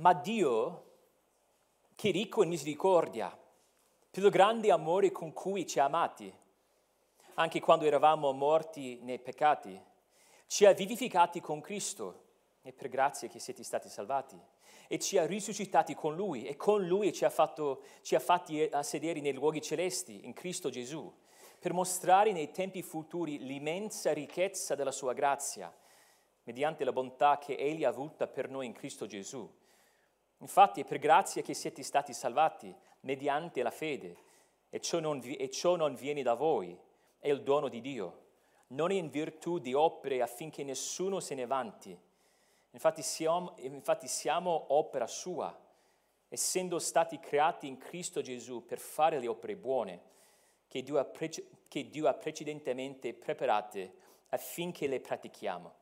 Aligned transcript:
Ma 0.00 0.14
Dio, 0.14 0.84
che 1.94 2.10
ricco 2.10 2.42
in 2.42 2.48
misericordia, 2.48 3.38
per 4.10 4.24
il 4.24 4.30
grande 4.30 4.70
amore 4.70 5.12
con 5.12 5.34
cui 5.34 5.66
ci 5.66 5.78
ha 5.78 5.84
amati, 5.84 6.32
anche 7.34 7.60
quando 7.60 7.84
eravamo 7.84 8.32
morti 8.32 8.98
nei 9.02 9.18
peccati, 9.18 9.78
ci 10.46 10.64
ha 10.64 10.72
vivificati 10.72 11.42
con 11.42 11.60
Cristo 11.60 12.28
e 12.62 12.72
per 12.72 12.88
grazia 12.88 13.28
che 13.28 13.38
siete 13.38 13.62
stati 13.62 13.90
salvati 13.90 14.40
e 14.88 14.98
ci 14.98 15.18
ha 15.18 15.26
risuscitati 15.26 15.94
con 15.94 16.16
Lui 16.16 16.46
e 16.46 16.56
con 16.56 16.86
Lui 16.86 17.12
ci 17.12 17.26
ha, 17.26 17.30
fatto, 17.30 17.82
ci 18.00 18.14
ha 18.14 18.20
fatti 18.20 18.62
a 18.72 18.82
sedere 18.82 19.20
nei 19.20 19.34
luoghi 19.34 19.60
celesti 19.60 20.24
in 20.24 20.32
Cristo 20.32 20.70
Gesù 20.70 21.14
per 21.58 21.74
mostrare 21.74 22.32
nei 22.32 22.50
tempi 22.52 22.80
futuri 22.80 23.38
l'immensa 23.38 24.14
ricchezza 24.14 24.74
della 24.74 24.92
sua 24.92 25.12
grazia 25.12 25.70
mediante 26.44 26.84
la 26.84 26.92
bontà 26.92 27.36
che 27.36 27.54
Egli 27.54 27.84
ha 27.84 27.90
avuta 27.90 28.26
per 28.26 28.48
noi 28.48 28.64
in 28.64 28.72
Cristo 28.72 29.04
Gesù. 29.04 29.58
Infatti 30.40 30.80
è 30.80 30.84
per 30.84 30.98
grazia 30.98 31.42
che 31.42 31.54
siete 31.54 31.82
stati 31.82 32.12
salvati 32.12 32.74
mediante 33.00 33.62
la 33.62 33.70
fede 33.70 34.16
e 34.70 34.80
ciò 34.80 34.98
non, 34.98 35.20
vi, 35.20 35.36
e 35.36 35.50
ciò 35.50 35.76
non 35.76 35.94
viene 35.94 36.22
da 36.22 36.34
voi, 36.34 36.78
è 37.18 37.28
il 37.28 37.42
dono 37.42 37.68
di 37.68 37.80
Dio, 37.80 38.18
non 38.68 38.90
in 38.90 39.10
virtù 39.10 39.58
di 39.58 39.74
opere 39.74 40.22
affinché 40.22 40.62
nessuno 40.62 41.20
se 41.20 41.34
ne 41.34 41.46
vanti. 41.46 41.98
Infatti 42.70 43.02
siamo, 43.02 43.54
infatti 43.58 44.06
siamo 44.06 44.66
opera 44.68 45.06
sua, 45.06 45.58
essendo 46.28 46.78
stati 46.78 47.18
creati 47.18 47.66
in 47.66 47.76
Cristo 47.76 48.22
Gesù 48.22 48.64
per 48.64 48.78
fare 48.78 49.18
le 49.18 49.26
opere 49.26 49.56
buone 49.56 50.08
che 50.68 50.82
Dio 50.82 50.98
ha, 50.98 51.04
prece- 51.04 51.48
che 51.66 51.90
Dio 51.90 52.06
ha 52.06 52.14
precedentemente 52.14 53.12
preparate 53.12 53.92
affinché 54.28 54.86
le 54.86 55.00
pratichiamo. 55.00 55.74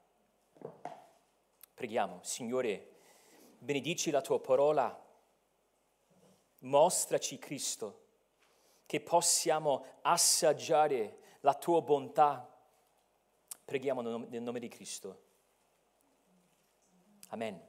Preghiamo, 1.74 2.20
Signore, 2.22 2.97
benedici 3.58 4.10
la 4.10 4.20
tua 4.20 4.40
parola, 4.40 5.06
mostraci 6.60 7.38
Cristo, 7.38 8.06
che 8.86 9.00
possiamo 9.00 9.84
assaggiare 10.02 11.18
la 11.40 11.54
tua 11.54 11.82
bontà. 11.82 12.48
Preghiamo 13.64 14.00
nel 14.00 14.42
nome 14.42 14.60
di 14.60 14.68
Cristo. 14.68 15.22
Amen. 17.28 17.66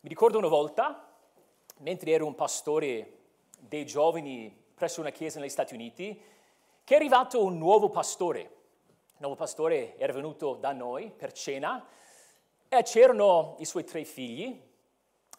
Mi 0.00 0.08
ricordo 0.08 0.38
una 0.38 0.48
volta, 0.48 1.12
mentre 1.78 2.12
ero 2.12 2.26
un 2.26 2.36
pastore 2.36 3.18
dei 3.58 3.84
giovani 3.84 4.66
presso 4.74 5.00
una 5.00 5.10
chiesa 5.10 5.40
negli 5.40 5.48
Stati 5.48 5.74
Uniti, 5.74 6.22
che 6.84 6.94
è 6.94 6.96
arrivato 6.96 7.42
un 7.42 7.58
nuovo 7.58 7.88
pastore. 7.88 8.40
Il 8.40 9.18
nuovo 9.18 9.34
pastore 9.34 9.98
era 9.98 10.12
venuto 10.12 10.54
da 10.54 10.72
noi 10.72 11.10
per 11.10 11.32
cena 11.32 11.84
e 12.68 12.82
c'erano 12.82 13.56
i 13.58 13.64
suoi 13.64 13.84
tre 13.84 14.04
figli 14.04 14.60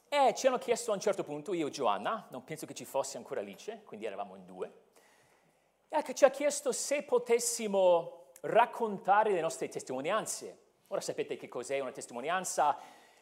e 0.09 0.33
ci 0.35 0.47
hanno 0.47 0.57
chiesto 0.57 0.91
a 0.91 0.95
un 0.95 0.99
certo 0.99 1.23
punto, 1.23 1.53
io 1.53 1.67
e 1.67 1.71
Giovanna, 1.71 2.27
non 2.31 2.43
penso 2.43 2.65
che 2.65 2.73
ci 2.73 2.85
fosse 2.85 3.17
ancora 3.17 3.41
Alice, 3.41 3.83
quindi 3.83 4.05
eravamo 4.05 4.35
in 4.35 4.45
due, 4.45 4.73
e 5.87 6.13
ci 6.13 6.25
ha 6.25 6.29
chiesto 6.29 6.71
se 6.71 7.03
potessimo 7.03 8.31
raccontare 8.41 9.31
le 9.31 9.41
nostre 9.41 9.67
testimonianze 9.67 10.67
Ora 10.91 11.01
sapete 11.01 11.37
che 11.37 11.47
cos'è 11.47 11.79
una 11.79 11.91
testimonianza, 11.91 12.75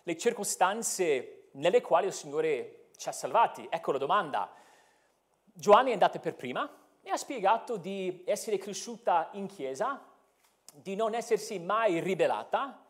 le 0.03 0.17
circostanze 0.17 1.49
nelle 1.53 1.81
quali 1.81 2.07
il 2.07 2.13
Signore 2.13 2.91
ci 2.95 3.09
ha 3.09 3.11
salvati. 3.11 3.67
Ecco 3.69 3.91
la 3.91 3.97
domanda. 3.97 4.49
Giovanni 5.43 5.89
è 5.89 5.93
andata 5.93 6.17
per 6.19 6.35
prima 6.35 6.69
e 7.01 7.09
ha 7.09 7.17
spiegato 7.17 7.75
di 7.75 8.23
essere 8.25 8.57
cresciuta 8.57 9.31
in 9.33 9.47
chiesa, 9.47 10.01
di 10.73 10.95
non 10.95 11.13
essersi 11.13 11.59
mai 11.59 11.99
ribellata 11.99 12.85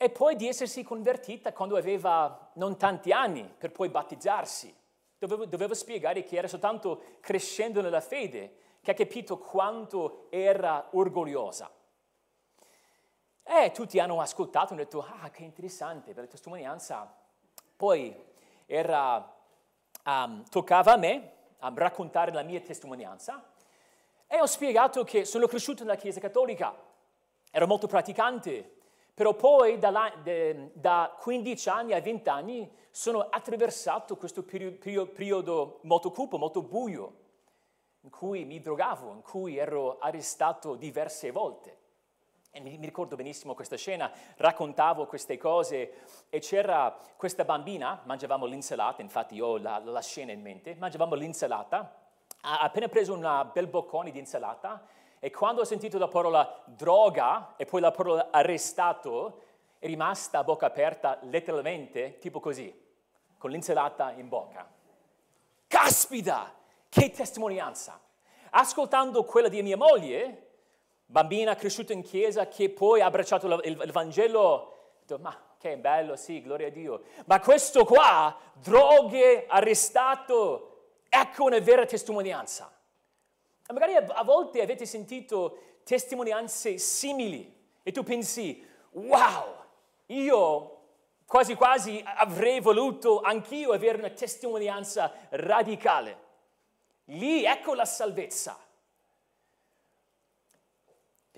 e 0.00 0.10
poi 0.10 0.36
di 0.36 0.46
essersi 0.46 0.84
convertita 0.84 1.52
quando 1.52 1.76
aveva 1.76 2.50
non 2.54 2.78
tanti 2.78 3.10
anni 3.10 3.42
per 3.58 3.72
poi 3.72 3.88
battezzarsi. 3.88 4.74
Dovevo, 5.18 5.44
dovevo 5.44 5.74
spiegare 5.74 6.22
che 6.22 6.36
era 6.36 6.46
soltanto 6.46 7.16
crescendo 7.20 7.80
nella 7.80 8.00
fede 8.00 8.54
che 8.80 8.92
ha 8.92 8.94
capito 8.94 9.38
quanto 9.38 10.28
era 10.30 10.88
orgogliosa. 10.92 11.68
E 13.42 13.72
tutti 13.72 13.98
hanno 13.98 14.20
ascoltato 14.20 14.68
e 14.68 14.76
hanno 14.76 14.84
detto, 14.84 15.00
ah, 15.00 15.30
che 15.30 15.42
interessante, 15.42 16.12
per 16.12 16.22
la 16.22 16.30
testimonianza. 16.30 17.12
Poi 17.76 18.14
era, 18.66 19.34
um, 20.04 20.44
toccava 20.48 20.92
a 20.92 20.96
me 20.96 21.32
um, 21.58 21.76
raccontare 21.76 22.30
la 22.30 22.42
mia 22.42 22.60
testimonianza 22.60 23.42
e 24.28 24.40
ho 24.40 24.46
spiegato 24.46 25.02
che 25.02 25.24
sono 25.24 25.48
cresciuto 25.48 25.82
nella 25.82 25.96
Chiesa 25.96 26.20
Cattolica, 26.20 26.72
ero 27.50 27.66
molto 27.66 27.86
praticante, 27.88 28.77
però 29.18 29.34
poi 29.34 29.80
da, 29.80 30.12
de, 30.22 30.70
da 30.74 31.12
15 31.18 31.68
anni 31.68 31.92
a 31.92 32.00
20 32.00 32.28
anni 32.28 32.70
sono 32.88 33.18
attraversato 33.28 34.16
questo 34.16 34.44
periodo, 34.44 35.80
molto 35.82 36.12
cupo, 36.12 36.38
molto 36.38 36.62
buio, 36.62 37.14
in 38.02 38.10
cui 38.10 38.44
mi 38.44 38.60
drogavo, 38.60 39.10
in 39.10 39.22
cui 39.22 39.56
ero 39.56 39.98
arrestato 39.98 40.76
diverse 40.76 41.32
volte. 41.32 41.76
E 42.52 42.60
mi 42.60 42.78
ricordo 42.78 43.16
benissimo 43.16 43.56
questa 43.56 43.74
scena, 43.74 44.08
raccontavo 44.36 45.06
queste 45.06 45.36
cose 45.36 45.94
e 46.28 46.38
c'era 46.38 46.96
questa 47.16 47.44
bambina, 47.44 48.00
mangiavamo 48.04 48.46
l'insalata, 48.46 49.02
infatti 49.02 49.34
io 49.34 49.46
ho 49.46 49.58
la, 49.58 49.78
la 49.78 50.00
scena 50.00 50.30
in 50.30 50.42
mente, 50.42 50.76
mangiavamo 50.76 51.16
l'insalata, 51.16 52.06
ha 52.42 52.60
appena 52.60 52.86
preso 52.86 53.14
un 53.14 53.50
bel 53.52 53.66
boccone 53.66 54.12
di 54.12 54.20
insalata 54.20 54.80
e 55.20 55.30
quando 55.30 55.62
ho 55.62 55.64
sentito 55.64 55.98
la 55.98 56.08
parola 56.08 56.62
droga 56.66 57.54
e 57.56 57.64
poi 57.64 57.80
la 57.80 57.90
parola 57.90 58.28
arrestato, 58.30 59.42
è 59.78 59.86
rimasta 59.86 60.38
a 60.38 60.44
bocca 60.44 60.66
aperta 60.66 61.18
letteralmente, 61.22 62.18
tipo 62.18 62.40
così, 62.40 62.72
con 63.36 63.50
l'insalata 63.50 64.12
in 64.12 64.28
bocca. 64.28 64.68
Caspita, 65.66 66.54
che 66.88 67.10
testimonianza! 67.10 68.00
Ascoltando 68.50 69.24
quella 69.24 69.48
di 69.48 69.62
mia 69.62 69.76
moglie, 69.76 70.46
bambina 71.06 71.54
cresciuta 71.54 71.92
in 71.92 72.02
chiesa 72.02 72.48
che 72.48 72.70
poi 72.70 73.00
ha 73.00 73.06
abbracciato 73.06 73.60
il, 73.62 73.90
Vangelo, 73.92 74.78
detto, 75.00 75.18
ma 75.22 75.36
che 75.58 75.76
bello, 75.76 76.16
sì, 76.16 76.40
gloria 76.40 76.68
a 76.68 76.70
Dio. 76.70 77.02
Ma 77.26 77.40
questo 77.40 77.84
qua, 77.84 78.36
droghe, 78.54 79.46
arrestato, 79.48 81.00
ecco 81.08 81.44
una 81.44 81.58
vera 81.58 81.84
testimonianza. 81.84 82.77
Magari 83.70 83.96
a, 83.96 84.22
volte 84.24 84.62
avete 84.62 84.86
sentito 84.86 85.80
testimonianze 85.84 86.78
simili 86.78 87.54
e 87.82 87.92
tu 87.92 88.02
pensi, 88.02 88.66
wow, 88.92 89.54
io 90.06 90.78
quasi 91.26 91.54
quasi 91.54 92.02
avrei 92.02 92.60
voluto 92.60 93.20
anch'io 93.20 93.72
avere 93.72 93.98
una 93.98 94.08
testimonianza 94.08 95.12
radicale. 95.28 96.26
Lì 97.04 97.44
ecco 97.44 97.74
la 97.74 97.84
salvezza. 97.84 98.58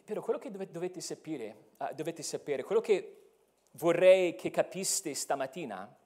Però 0.05 0.23
quello 0.23 0.39
che 0.39 0.51
dovete 0.51 1.01
sapere, 1.01 1.73
uh, 1.79 1.93
dovete 1.95 2.23
sapere, 2.23 2.63
quello 2.63 2.81
che 2.81 3.33
vorrei 3.73 4.37
che 4.37 4.51
capiste 4.51 5.15
stamattina, 5.15 5.97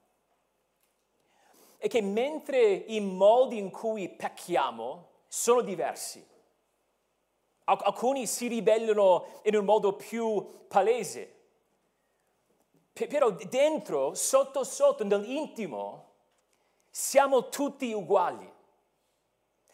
è 1.77 1.87
che 1.87 2.01
mentre 2.01 2.61
i 2.61 2.99
modi 2.99 3.57
in 3.57 3.69
cui 3.69 4.09
pecchiamo 4.09 5.13
sono 5.35 5.59
diversi, 5.59 6.25
alcuni 7.65 8.25
si 8.25 8.47
ribellano 8.47 9.41
in 9.43 9.57
un 9.57 9.65
modo 9.65 9.93
più 9.93 10.65
palese, 10.65 11.33
però 12.93 13.31
dentro, 13.31 14.13
sotto 14.13 14.63
sotto, 14.63 15.03
nell'intimo, 15.03 16.13
siamo 16.89 17.49
tutti 17.49 17.91
uguali. 17.91 18.49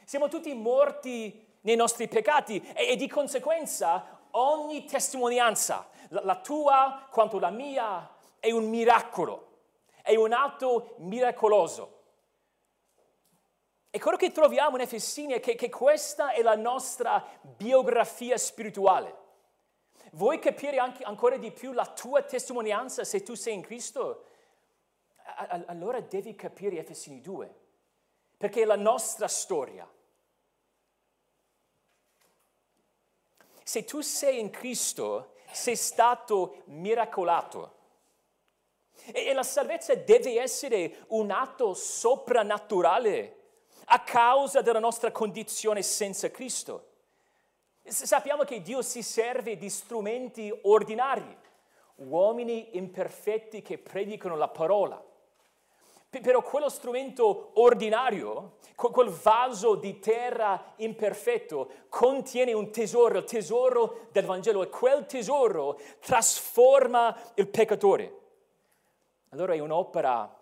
Siamo 0.04 0.30
tutti 0.30 0.52
morti 0.56 1.60
nei 1.62 1.76
nostri 1.76 2.08
peccati 2.08 2.60
e, 2.74 2.88
e 2.88 2.96
di 2.96 3.08
conseguenza 3.08 4.20
ogni 4.32 4.86
testimonianza, 4.86 5.88
la, 6.10 6.24
la 6.24 6.42
tua 6.42 7.08
quanto 7.12 7.38
la 7.38 7.52
mia, 7.52 8.10
è 8.40 8.50
un 8.50 8.68
miracolo, 8.68 9.60
è 10.02 10.16
un 10.16 10.34
atto 10.34 10.96
miracoloso. 10.98 12.00
E 13.94 14.00
quello 14.00 14.16
che 14.16 14.32
troviamo 14.32 14.78
in 14.78 14.84
Efesini 14.84 15.34
è 15.34 15.42
che, 15.42 15.56
che 15.56 15.70
questa 15.70 16.32
è 16.32 16.42
la 16.42 16.56
nostra 16.56 17.28
biografia 17.42 18.38
spirituale. 18.38 19.18
Vuoi 20.14 20.40
capire 20.40 20.78
anche, 20.78 21.04
ancora 21.04 21.36
di 21.36 21.52
più 21.52 21.74
la 21.74 21.86
tua 21.86 22.22
testimonianza 22.22 23.04
se 23.04 23.22
tu 23.22 23.34
sei 23.36 23.56
in 23.56 23.62
Cristo? 23.62 24.28
Allora 25.66 26.00
devi 26.00 26.36
capire 26.36 26.80
Efesini 26.80 27.20
2, 27.20 27.56
perché 28.38 28.62
è 28.62 28.66
la 28.66 28.78
nostra 28.78 29.28
storia. 29.28 29.86
Se 33.62 33.84
tu 33.84 34.00
sei 34.00 34.40
in 34.40 34.52
Cristo, 34.52 35.36
sei 35.52 35.76
stato 35.76 36.64
miracolato. 36.68 37.80
E 39.12 39.34
la 39.34 39.44
salvezza 39.44 39.96
deve 39.96 40.40
essere 40.40 41.04
un 41.10 41.30
atto 41.30 41.74
soprannaturale 41.74 43.40
a 43.94 44.00
causa 44.00 44.62
della 44.62 44.80
nostra 44.80 45.12
condizione 45.12 45.82
senza 45.82 46.32
Cristo. 46.32 46.88
Sappiamo 47.84 48.44
che 48.44 48.62
Dio 48.62 48.82
si 48.82 49.04
serve 49.04 49.58
di 49.58 49.70
strumenti 49.70 50.52
ordinari, 50.64 51.38
uomini 51.96 52.78
imperfetti 52.78 53.62
che 53.62 53.78
predicano 53.78 54.38
la 54.38 54.48
parola. 54.48 55.04
Però 56.10 56.42
quello 56.42 56.70
strumento 56.70 57.52
ordinario, 57.56 58.58
quel 58.76 59.10
vaso 59.10 59.76
di 59.76 60.00
terra 60.00 60.74
imperfetto, 60.78 61.70
contiene 61.90 62.54
un 62.54 62.72
tesoro, 62.72 63.18
il 63.18 63.24
tesoro 63.26 64.08
del 64.12 64.26
Vangelo, 64.26 64.64
e 64.64 64.70
quel 64.70 65.06
tesoro 65.06 65.80
trasforma 66.00 67.18
il 67.36 67.48
peccatore. 67.48 68.20
Allora 69.30 69.54
è 69.54 69.60
un'opera 69.60 70.41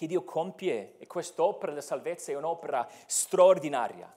che 0.00 0.06
Dio 0.06 0.24
compie 0.24 0.96
e 0.96 1.06
quest'opera 1.06 1.72
della 1.72 1.84
salvezza 1.84 2.32
è 2.32 2.34
un'opera 2.34 2.88
straordinaria. 3.04 4.10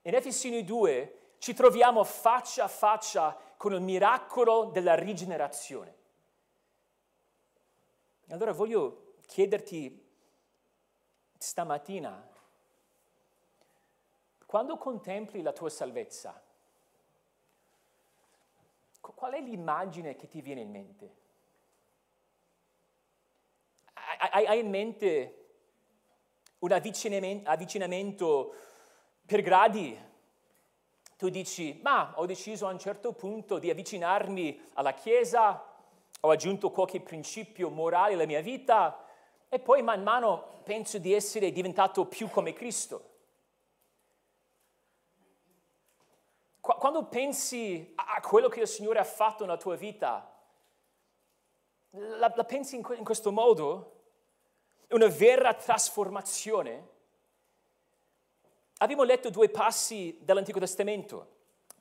In 0.00 0.14
Efesini 0.14 0.64
2 0.64 1.34
ci 1.36 1.52
troviamo 1.52 2.02
faccia 2.02 2.64
a 2.64 2.68
faccia 2.68 3.36
con 3.58 3.74
il 3.74 3.82
miracolo 3.82 4.70
della 4.72 4.94
rigenerazione. 4.94 5.94
Allora 8.30 8.52
voglio 8.52 9.16
chiederti 9.26 10.02
stamattina, 11.36 12.26
quando 14.46 14.78
contempli 14.78 15.42
la 15.42 15.52
tua 15.52 15.68
salvezza, 15.68 16.42
qual 18.98 19.32
è 19.34 19.42
l'immagine 19.42 20.16
che 20.16 20.26
ti 20.26 20.40
viene 20.40 20.62
in 20.62 20.70
mente? 20.70 21.19
Hai, 24.22 24.58
in 24.58 24.68
mente 24.68 25.36
un 26.58 26.72
avvicinamento, 26.72 28.54
per 29.24 29.40
gradi 29.40 29.98
tu 31.16 31.30
dici, 31.30 31.80
ma 31.82 32.12
ho 32.16 32.26
deciso 32.26 32.66
a 32.66 32.70
un 32.70 32.78
certo 32.78 33.14
punto 33.14 33.58
di 33.58 33.70
avvicinarmi 33.70 34.68
alla 34.74 34.92
Chiesa, 34.92 35.64
ho 36.20 36.30
aggiunto 36.30 36.70
qualche 36.70 37.00
principio 37.00 37.70
morale 37.70 38.12
alla 38.12 38.26
mia 38.26 38.42
vita 38.42 39.06
e 39.48 39.58
poi 39.58 39.80
man 39.80 40.02
mano 40.02 40.60
penso 40.64 40.98
di 40.98 41.14
essere 41.14 41.50
diventato 41.50 42.04
più 42.04 42.28
come 42.28 42.52
Cristo. 42.52 43.08
Quando 46.60 47.06
pensi 47.06 47.94
a 47.96 48.20
quello 48.20 48.48
che 48.48 48.60
il 48.60 48.68
Signore 48.68 48.98
ha 48.98 49.04
fatto 49.04 49.44
nella 49.44 49.56
tua 49.56 49.76
vita, 49.76 50.30
la, 51.90 52.30
la 52.34 52.44
pensi 52.44 52.76
in, 52.76 52.86
in 52.96 53.04
questo 53.04 53.32
modo? 53.32 53.99
Una 54.90 55.06
vera 55.06 55.54
trasformazione? 55.54 56.88
Abbiamo 58.78 59.04
letto 59.04 59.30
due 59.30 59.48
passi 59.48 60.18
dell'Antico 60.20 60.58
Testamento, 60.58 61.28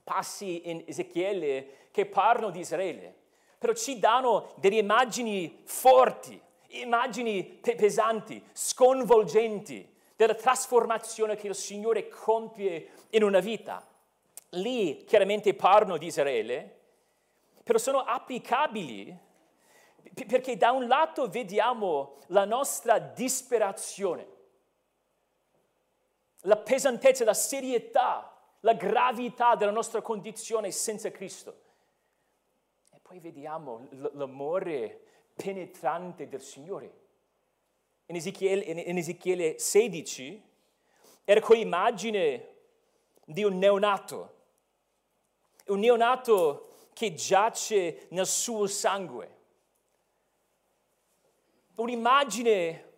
passi 0.04 0.70
in 0.70 0.84
Ezechiele 0.86 1.88
che 1.92 2.06
parlano 2.06 2.52
di 2.52 2.60
Israele, 2.60 3.16
però 3.58 3.74
ci 3.74 3.98
danno 3.98 4.52
delle 4.58 4.78
immagini 4.78 5.62
forti, 5.66 6.40
immagini 6.68 7.44
pesanti, 7.44 8.44
sconvolgenti 8.54 9.92
della 10.16 10.36
trasformazione 10.36 11.36
che 11.36 11.48
il 11.48 11.56
Signore 11.56 12.10
compie 12.10 12.90
in 13.12 13.24
una 13.24 13.40
vita. 13.40 13.84
Lì 14.50 15.04
chiaramente 15.06 15.56
parlano 15.56 15.98
di 15.98 16.06
Israele, 16.06 16.78
però 17.64 17.80
sono 17.80 18.04
applicabili 18.04 19.18
perché 20.28 20.57
da 20.57 20.72
un 20.72 20.88
lato 20.88 21.30
vediamo 21.30 22.16
la 22.28 22.46
nostra 22.46 23.00
disperazione 23.00 24.38
la 26.44 26.57
pesantezza, 26.57 27.25
la 27.25 27.34
serietà, 27.34 28.34
la 28.62 28.74
gravità 28.74 29.56
della 29.56 29.72
nostra 29.72 30.01
condizione 30.01 30.72
senza 30.72 31.12
Cristo. 31.12 31.62
E 32.92 33.00
poi 33.01 33.19
vediamo 33.19 33.88
l'amore 34.13 35.01
penetrante 35.36 36.28
del 36.28 36.42
Signore. 36.42 37.07
In 38.06 38.16
Ezechiele, 38.16 38.62
in 38.62 38.98
Ezechiele 38.98 39.60
16 39.60 40.44
era 41.24 41.42
quell'immagine 41.42 42.56
di 43.25 43.44
un 43.44 43.57
neonato, 43.57 44.38
un 45.68 45.80
neonato 45.80 46.68
che 46.94 47.13
giace 47.13 48.07
nel 48.10 48.25
suo 48.25 48.66
sangue. 48.66 49.38
Un'immagine 51.80 52.92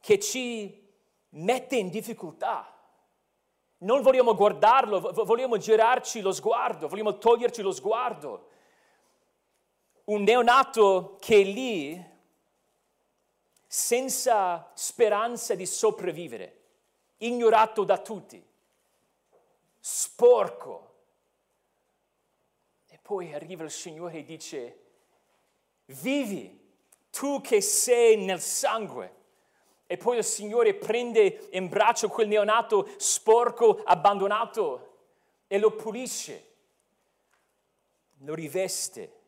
che 0.00 0.18
ci 0.18 0.90
mette 1.30 1.76
in 1.76 1.90
difficoltà. 1.90 2.66
Non 3.78 4.00
vogliamo 4.00 4.34
guardarlo, 4.34 5.00
vogliamo 5.24 5.58
girarci 5.58 6.22
lo 6.22 6.32
sguardo, 6.32 6.88
vogliamo 6.88 7.18
toglierci 7.18 7.60
lo 7.60 7.72
sguardo. 7.72 8.48
Un 10.04 10.22
neonato 10.22 11.18
che 11.20 11.40
è 11.40 11.44
lì 11.44 12.10
senza 13.66 14.70
speranza 14.74 15.54
di 15.54 15.66
sopravvivere, 15.66 16.60
ignorato 17.18 17.84
da 17.84 17.98
tutti, 17.98 18.42
sporco. 19.78 20.94
E 22.86 22.98
poi 23.02 23.34
arriva 23.34 23.62
il 23.62 23.70
Signore 23.70 24.18
e 24.18 24.24
dice, 24.24 24.80
vivi 25.86 26.60
tu 27.12 27.42
che 27.42 27.60
sei 27.60 28.16
nel 28.16 28.40
sangue 28.40 29.20
e 29.86 29.98
poi 29.98 30.16
il 30.16 30.24
Signore 30.24 30.72
prende 30.72 31.48
in 31.52 31.68
braccio 31.68 32.08
quel 32.08 32.26
neonato 32.26 32.88
sporco, 32.96 33.82
abbandonato, 33.84 34.88
e 35.46 35.58
lo 35.58 35.72
pulisce, 35.72 36.54
lo 38.20 38.34
riveste. 38.34 39.20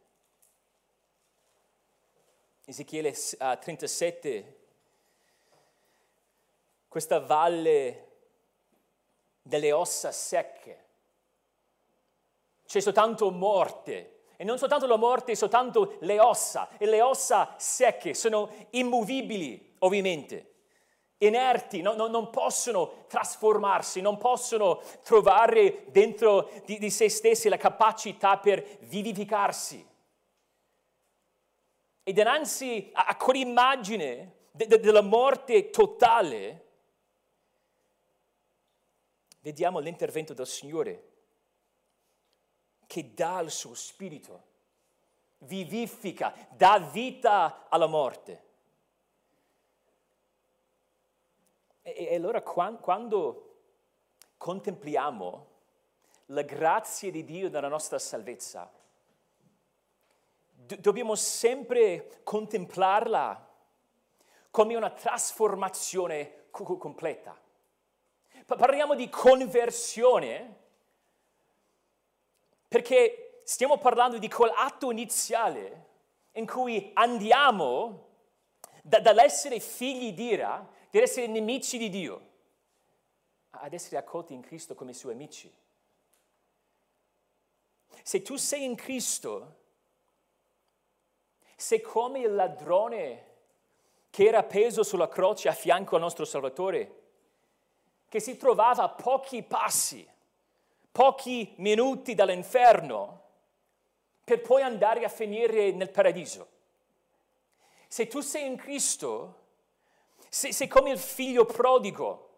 Ezechiele 2.65 3.13
37, 3.13 4.59
questa 6.89 7.21
valle 7.21 8.13
delle 9.43 9.73
ossa 9.73 10.11
secche. 10.11 10.85
C'è 12.65 12.81
soltanto 12.81 13.31
morte. 13.31 14.14
E 14.37 14.45
non 14.45 14.59
soltanto 14.59 14.87
la 14.87 14.97
morte, 14.97 15.35
soltanto 15.35 15.97
le 16.01 16.21
ossa. 16.21 16.69
E 16.79 16.87
le 16.87 17.01
ossa 17.01 17.55
secche 17.57 18.15
sono 18.15 18.51
immovibili, 18.71 19.75
ovviamente 19.81 20.55
inerti, 21.27 21.81
no, 21.81 21.95
no, 21.95 22.07
non 22.07 22.31
possono 22.31 23.05
trasformarsi, 23.07 24.01
non 24.01 24.19
possono 24.19 24.83
trovare 25.03 25.85
dentro 25.91 26.51
di, 26.65 26.79
di 26.79 26.91
se 26.91 27.09
stessi 27.09 27.49
la 27.49 27.57
capacità 27.57 28.39
per 28.39 28.63
vivificarsi. 28.81 29.87
E 32.03 32.13
dinanzi 32.13 32.91
a, 32.93 33.07
a 33.07 33.17
quell'immagine 33.17 34.33
de, 34.51 34.67
de, 34.67 34.81
della 34.81 35.01
morte 35.01 35.71
totale, 35.71 36.63
vediamo 39.41 39.79
l'intervento 39.79 40.35
del 40.35 40.47
Signore 40.47 41.13
che 42.95 43.13
dà 43.13 43.41
il 43.41 43.51
suo 43.51 43.75
spirito, 43.75 44.43
vivifica, 45.39 46.33
dà 46.51 46.79
vita 46.79 47.67
alla 47.69 47.89
morte. 47.89 48.43
E, 51.83 51.93
e 51.93 52.15
allora 52.15 52.41
quando 52.41 53.57
contempliamo 54.37 55.49
la 56.27 56.43
grazia 56.43 57.11
di 57.11 57.25
Dio 57.25 57.51
nella 57.51 57.67
nostra 57.67 57.99
salvezza, 57.99 58.73
do- 60.53 60.77
dobbiamo 60.77 61.17
sempre 61.17 62.21
contemplarla 62.23 63.55
come 64.53 64.77
una 64.77 64.91
trasformazione 64.91 66.45
co- 66.53 66.77
completa. 66.77 67.37
Parliamo 68.47 68.95
di 68.95 69.09
conversione 69.09 70.63
perché 72.75 73.41
stiamo 73.45 73.79
parlando 73.79 74.19
di 74.19 74.29
quell'atto 74.29 74.91
iniziale 74.91 75.91
in 76.33 76.45
cui 76.45 76.91
andiamo 76.95 78.09
da, 78.83 78.99
dall'essere 78.99 79.61
figli 79.61 80.13
di 80.13 80.33
ira 80.33 80.69
per 80.91 81.05
essere 81.05 81.29
nemici 81.29 81.79
di 81.79 81.89
Dio, 81.89 82.31
ad 83.51 83.73
essere 83.73 83.97
accolti 83.97 84.35
in 84.35 84.41
Cristo 84.41 84.75
come 84.75 84.93
suoi 84.93 85.13
amici. 85.13 85.49
Se 88.03 88.23
tu 88.23 88.35
sei 88.35 88.65
in 88.65 88.75
Cristo, 88.75 89.55
sei 91.55 91.81
come 91.81 92.23
il 92.23 92.35
ladrone 92.35 93.27
che 94.11 94.27
era 94.27 94.39
appeso 94.39 94.83
sulla 94.83 95.07
croce 95.07 95.49
a 95.49 95.53
fianco 95.53 95.95
al 95.95 96.01
nostro 96.01 96.25
Salvatore, 96.25 97.03
che 98.09 98.19
si 98.19 98.37
trovava 98.37 98.83
a 98.83 98.89
pochi 98.89 99.45
passi, 99.45 100.05
pochi 100.95 101.53
minuti 101.57 102.15
dall'inferno, 102.15 103.23
per 104.23 104.41
poi 104.41 104.63
andare 104.63 105.05
a 105.05 105.09
finire 105.09 105.73
nel 105.73 105.91
paradiso. 105.91 106.47
Se 107.89 108.07
tu 108.07 108.21
sei 108.21 108.47
in 108.47 108.57
Cristo, 108.57 109.41
sei, 110.29 110.53
sei 110.53 110.69
come 110.69 110.91
il 110.91 110.99
figlio 111.01 111.47
prodigo 111.47 112.29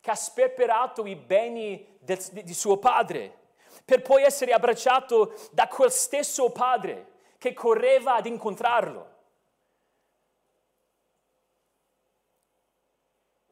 che 0.00 0.10
ha 0.10 0.14
sperperato 0.14 1.04
i 1.04 1.14
beni 1.14 1.98
del, 2.00 2.18
di 2.32 2.54
suo 2.54 2.78
padre 2.78 3.44
per 3.84 4.00
poi 4.00 4.22
essere 4.22 4.52
abbracciato 4.52 5.34
da 5.52 5.68
quel 5.68 5.92
stesso 5.92 6.50
padre 6.50 7.12
che 7.36 7.52
correva 7.52 8.14
ad 8.14 8.24
incontrarlo. 8.24 9.14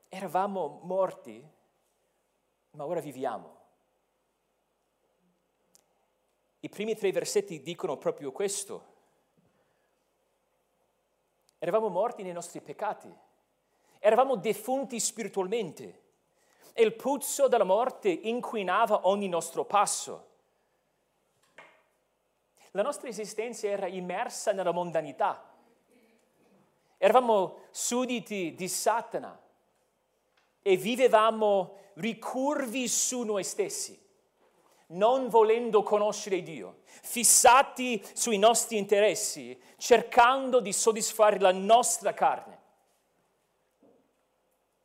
Eravamo 0.09 0.81
morti, 0.85 1.47
ma 2.71 2.87
ora 2.87 3.01
viviamo. 3.01 3.64
I 6.65 6.71
primi 6.71 6.97
tre 6.97 7.13
versetti 7.13 7.61
dicono 7.61 7.99
proprio 7.99 8.33
questo. 8.33 8.93
Eravamo 11.59 11.89
morti 11.89 12.23
nei 12.23 12.33
nostri 12.33 12.63
peccati, 12.63 13.13
eravamo 13.99 14.37
defunti 14.37 14.99
spiritualmente 14.99 16.03
e 16.73 16.83
il 16.83 16.95
puzzo 16.95 17.49
della 17.49 17.65
morte 17.65 18.09
inquinava 18.09 19.07
ogni 19.09 19.29
nostro 19.29 19.67
passo. 19.67 20.29
La 22.71 22.81
nostra 22.81 23.09
esistenza 23.09 23.67
era 23.67 23.87
immersa 23.87 24.53
nella 24.53 24.73
mondanità. 24.73 25.55
Eravamo 26.97 27.59
sudditi 27.73 28.55
di 28.55 28.69
Satana 28.69 29.39
e 30.63 30.77
vivevamo 30.79 31.77
ricurvi 31.97 32.89
su 32.89 33.21
noi 33.23 33.45
stessi, 33.45 34.04
non 34.89 35.29
volendo 35.29 35.83
conoscere 35.83 36.43
Dio, 36.43 36.81
fissati 36.85 38.03
sui 38.13 38.39
nostri 38.39 38.77
interessi, 38.77 39.59
cercando 39.77 40.61
di 40.61 40.73
soddisfare 40.73 41.39
la 41.39 41.53
nostra 41.53 42.13
carne. 42.15 42.63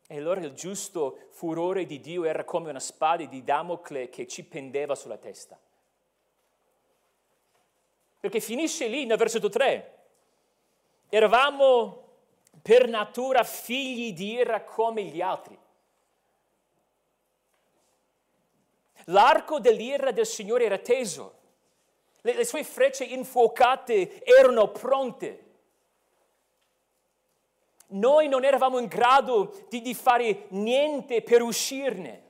E 0.07 0.17
allora 0.17 0.41
il 0.41 0.53
giusto 0.53 1.27
furore 1.29 1.85
di 1.85 1.99
Dio 1.99 2.23
era 2.23 2.43
come 2.43 2.71
una 2.71 2.79
spada 2.79 3.25
di 3.25 3.43
Damocle 3.43 4.09
che 4.09 4.25
ci 4.25 4.43
pendeva 4.43 4.95
sulla 4.95 5.17
testa. 5.17 5.59
Perché 8.19 8.39
finisce 8.39 8.87
lì 8.87 9.05
nel 9.05 9.17
versetto 9.17 9.49
3. 9.49 9.97
Eravamo 11.09 12.07
per 12.61 12.87
natura 12.87 13.43
figli 13.43 14.13
di 14.13 14.33
ira 14.33 14.63
come 14.63 15.03
gli 15.03 15.21
altri. 15.21 15.57
L'arco 19.09 19.59
dell'ira 19.59 20.11
del 20.11 20.25
Signore 20.25 20.65
era 20.65 20.77
teso, 20.77 21.37
le, 22.21 22.33
le 22.33 22.45
sue 22.45 22.63
frecce 22.63 23.03
infuocate 23.05 24.23
erano 24.23 24.69
pronte. 24.69 25.45
Noi 27.87 28.27
non 28.27 28.43
eravamo 28.43 28.77
in 28.77 28.87
grado 28.87 29.65
di, 29.69 29.81
di 29.81 29.93
fare 29.95 30.45
niente 30.49 31.23
per 31.23 31.41
uscirne. 31.41 32.27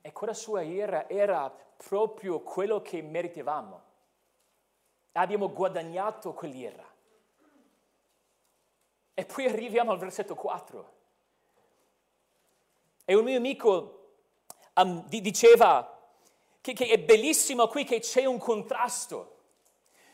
E 0.00 0.12
quella 0.12 0.34
sua 0.34 0.62
ira 0.62 1.08
era 1.08 1.50
proprio 1.76 2.40
quello 2.40 2.80
che 2.80 3.02
meritavamo. 3.02 3.82
Abbiamo 5.12 5.52
guadagnato 5.52 6.32
quell'ira. 6.32 6.90
E 9.14 9.24
poi 9.26 9.46
arriviamo 9.46 9.92
al 9.92 9.98
versetto 9.98 10.34
4. 10.34 10.92
E 13.04 13.14
un 13.14 13.24
mio 13.24 13.36
amico 13.36 14.01
um, 14.74 15.04
diceva 15.08 15.98
che, 16.60 16.72
che, 16.72 16.86
è 16.86 16.98
bellissimo 16.98 17.66
qui 17.68 17.84
che 17.84 18.00
c'è 18.00 18.24
un 18.24 18.38
contrasto. 18.38 19.36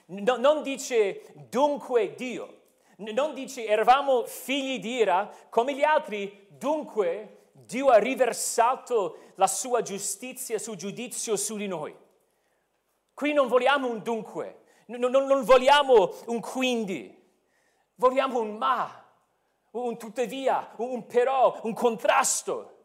No, 0.07 0.37
non 0.37 0.63
dice 0.63 1.23
dunque 1.51 2.15
Dio, 2.15 2.63
non 2.97 3.35
dice 3.35 3.67
eravamo 3.67 4.25
figli 4.25 4.81
di 4.81 4.95
ira 4.95 5.31
come 5.51 5.75
gli 5.75 5.83
altri, 5.83 6.47
dunque 6.49 7.51
Dio 7.53 7.89
ha 7.89 7.99
riversato 7.99 9.33
la 9.35 9.47
sua 9.47 9.83
giustizia 9.83 10.59
sul 10.59 10.77
giudizio 10.77 11.37
su 11.37 11.57
di 11.57 11.67
noi. 11.67 11.95
Qui 13.13 13.33
non 13.33 13.49
vogliamo 13.49 13.89
un 13.89 14.03
dunque, 14.03 14.63
non, 14.87 15.11
non, 15.11 15.27
non 15.27 15.45
vogliamo 15.45 16.15
un 16.27 16.41
quindi, 16.41 17.15
vogliamo 17.97 18.41
un 18.41 18.57
ma, 18.57 19.05
un 19.73 19.99
tuttavia, 19.99 20.73
un 20.77 21.07
però, 21.07 21.59
un 21.63 21.75
contrasto. 21.75 22.78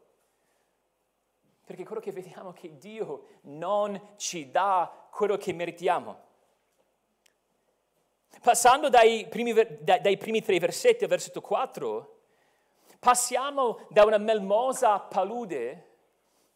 Perché 1.65 1.85
quello 1.85 2.01
che 2.01 2.11
vediamo 2.11 2.51
è 2.51 2.53
che 2.53 2.77
Dio 2.77 3.27
non 3.43 3.99
ci 4.17 4.51
dà 4.51 5.07
quello 5.11 5.37
che 5.37 5.53
meritiamo. 5.53 6.31
Passando 8.41 8.89
dai 8.89 9.27
primi, 9.27 9.53
dai 9.53 10.17
primi 10.17 10.41
tre 10.41 10.59
versetti 10.59 11.05
al 11.05 11.09
versetto 11.09 11.39
4, 11.39 12.21
passiamo 12.99 13.85
da 13.89 14.03
una 14.03 14.17
melmosa 14.17 14.99
palude 14.99 15.91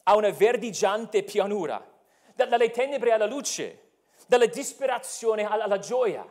a 0.03 0.15
una 0.15 0.29
verdiggiante 0.29 1.23
pianura, 1.23 1.85
dalle 2.33 2.69
tenebre 2.71 3.11
alla 3.13 3.25
luce, 3.25 3.91
dalla 4.27 4.45
disperazione 4.47 5.45
alla, 5.45 5.79
gioia. 5.79 6.25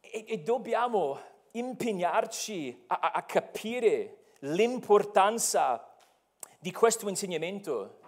E, 0.00 0.24
e 0.28 0.38
dobbiamo 0.38 1.18
impegnarci 1.52 2.84
a, 2.86 3.10
a 3.14 3.22
capire 3.22 4.26
l'importanza 4.40 5.93
di 6.64 6.72
questo 6.72 7.10
insegnamento 7.10 7.98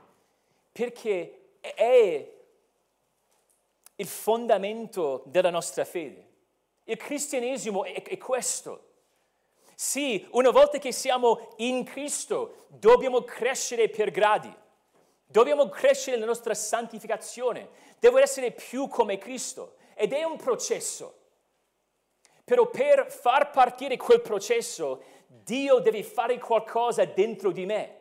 perché 0.72 1.56
è 1.60 2.32
il 3.96 4.06
fondamento 4.06 5.25
della 5.26 5.50
nostra 5.50 5.84
fede. 5.84 6.26
Il 6.84 6.96
cristianesimo 6.96 7.84
è, 7.84 8.02
è 8.02 8.16
questo. 8.16 8.92
Sì, 9.75 10.26
una 10.30 10.48
volta 10.48 10.78
che 10.78 10.90
siamo 10.90 11.52
in 11.56 11.84
Cristo, 11.84 12.64
dobbiamo 12.68 13.25
crescere 13.25 13.90
per 13.90 14.10
gradi. 14.10 14.50
Dobbiamo 15.26 15.68
crescere 15.68 16.16
nella 16.16 16.28
nostra 16.28 16.54
santificazione. 16.54 17.68
Devo 17.98 18.16
essere 18.16 18.52
più 18.52 18.88
come 18.88 19.18
Cristo. 19.18 19.75
Ed 19.92 20.14
è 20.14 20.25
un 20.25 20.38
processo. 20.38 21.14
Però 22.42 22.70
per 22.70 23.12
far 23.12 23.50
partire 23.50 23.98
quel 23.98 24.22
processo, 24.22 25.02
Dio 25.26 25.78
deve 25.80 26.02
fare 26.02 26.38
qualcosa 26.38 27.04
dentro 27.04 27.50
di 27.50 27.66
me. 27.66 27.95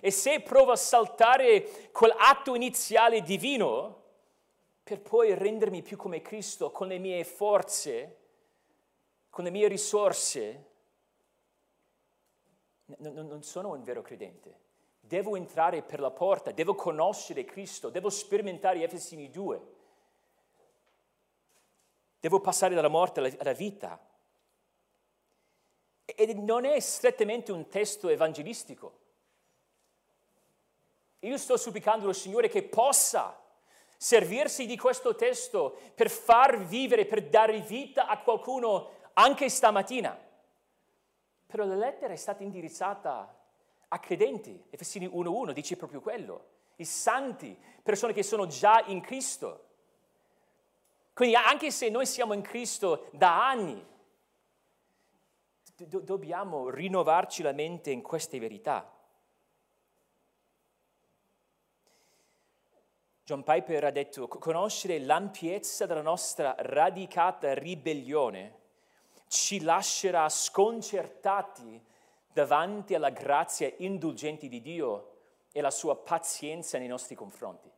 E 0.00 0.10
se 0.10 0.40
provo 0.40 0.72
a 0.72 0.76
saltare 0.76 1.90
quell'atto 1.92 2.54
iniziale 2.54 3.22
divino, 3.22 4.02
per 4.82 5.00
poi 5.00 5.34
rendermi 5.34 5.82
più 5.82 5.96
come 5.96 6.20
Cristo 6.22 6.70
con 6.70 6.88
le 6.88 6.98
mie 6.98 7.22
forze, 7.24 8.16
con 9.28 9.44
le 9.44 9.50
mie 9.50 9.68
risorse, 9.68 10.64
non 12.98 13.42
sono 13.42 13.72
un 13.72 13.84
vero 13.84 14.02
credente. 14.02 14.58
Devo 15.00 15.36
entrare 15.36 15.82
per 15.82 16.00
la 16.00 16.10
porta, 16.10 16.50
devo 16.50 16.74
conoscere 16.74 17.44
Cristo, 17.44 17.90
devo 17.90 18.10
sperimentare 18.10 18.82
Efesini 18.82 19.30
2. 19.30 19.78
Devo 22.20 22.40
passare 22.40 22.74
dalla 22.74 22.88
morte 22.88 23.20
alla 23.38 23.52
vita. 23.52 23.98
E 26.04 26.34
non 26.34 26.64
è 26.64 26.78
strettamente 26.80 27.52
un 27.52 27.68
testo 27.68 28.08
evangelistico. 28.08 28.99
Io 31.20 31.36
sto 31.36 31.56
supplicando 31.56 32.08
al 32.08 32.14
Signore 32.14 32.48
che 32.48 32.62
possa 32.62 33.38
servirsi 33.96 34.64
di 34.64 34.78
questo 34.78 35.14
testo 35.14 35.78
per 35.94 36.08
far 36.08 36.64
vivere, 36.64 37.04
per 37.04 37.28
dare 37.28 37.60
vita 37.60 38.06
a 38.06 38.18
qualcuno 38.18 38.92
anche 39.12 39.50
stamattina. 39.50 40.18
Però 41.46 41.64
la 41.64 41.74
lettera 41.74 42.12
è 42.12 42.16
stata 42.16 42.42
indirizzata 42.42 43.36
a 43.88 43.98
credenti. 43.98 44.64
Efesini 44.70 45.06
1.1 45.06 45.50
dice 45.52 45.76
proprio 45.76 46.00
quello. 46.00 46.46
I 46.76 46.84
santi, 46.86 47.54
persone 47.82 48.14
che 48.14 48.22
sono 48.22 48.46
già 48.46 48.82
in 48.86 49.02
Cristo. 49.02 49.66
Quindi 51.12 51.34
anche 51.34 51.70
se 51.70 51.90
noi 51.90 52.06
siamo 52.06 52.32
in 52.32 52.40
Cristo 52.40 53.08
da 53.12 53.46
anni, 53.46 53.86
do- 55.76 56.00
dobbiamo 56.00 56.70
rinnovarci 56.70 57.42
la 57.42 57.52
mente 57.52 57.90
in 57.90 58.00
queste 58.00 58.38
verità. 58.38 58.90
John 63.30 63.44
Piper 63.44 63.84
ha 63.84 63.90
detto, 63.92 64.26
conoscere 64.26 64.98
l'ampiezza 64.98 65.86
della 65.86 66.02
nostra 66.02 66.52
radicata 66.58 67.54
ribellione 67.54 68.58
ci 69.28 69.60
lascerà 69.60 70.28
sconcertati 70.28 71.80
davanti 72.32 72.96
alla 72.96 73.10
grazia 73.10 73.72
indulgente 73.76 74.48
di 74.48 74.60
Dio 74.60 75.18
e 75.52 75.60
la 75.60 75.70
sua 75.70 75.94
pazienza 75.94 76.76
nei 76.76 76.88
nostri 76.88 77.14
confronti. 77.14 77.70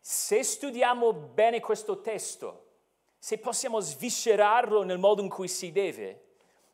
Se 0.00 0.42
studiamo 0.42 1.12
bene 1.12 1.60
questo 1.60 2.00
testo, 2.00 2.64
se 3.20 3.38
possiamo 3.38 3.78
sviscerarlo 3.78 4.82
nel 4.82 4.98
modo 4.98 5.22
in 5.22 5.28
cui 5.28 5.46
si 5.46 5.70
deve, 5.70 6.24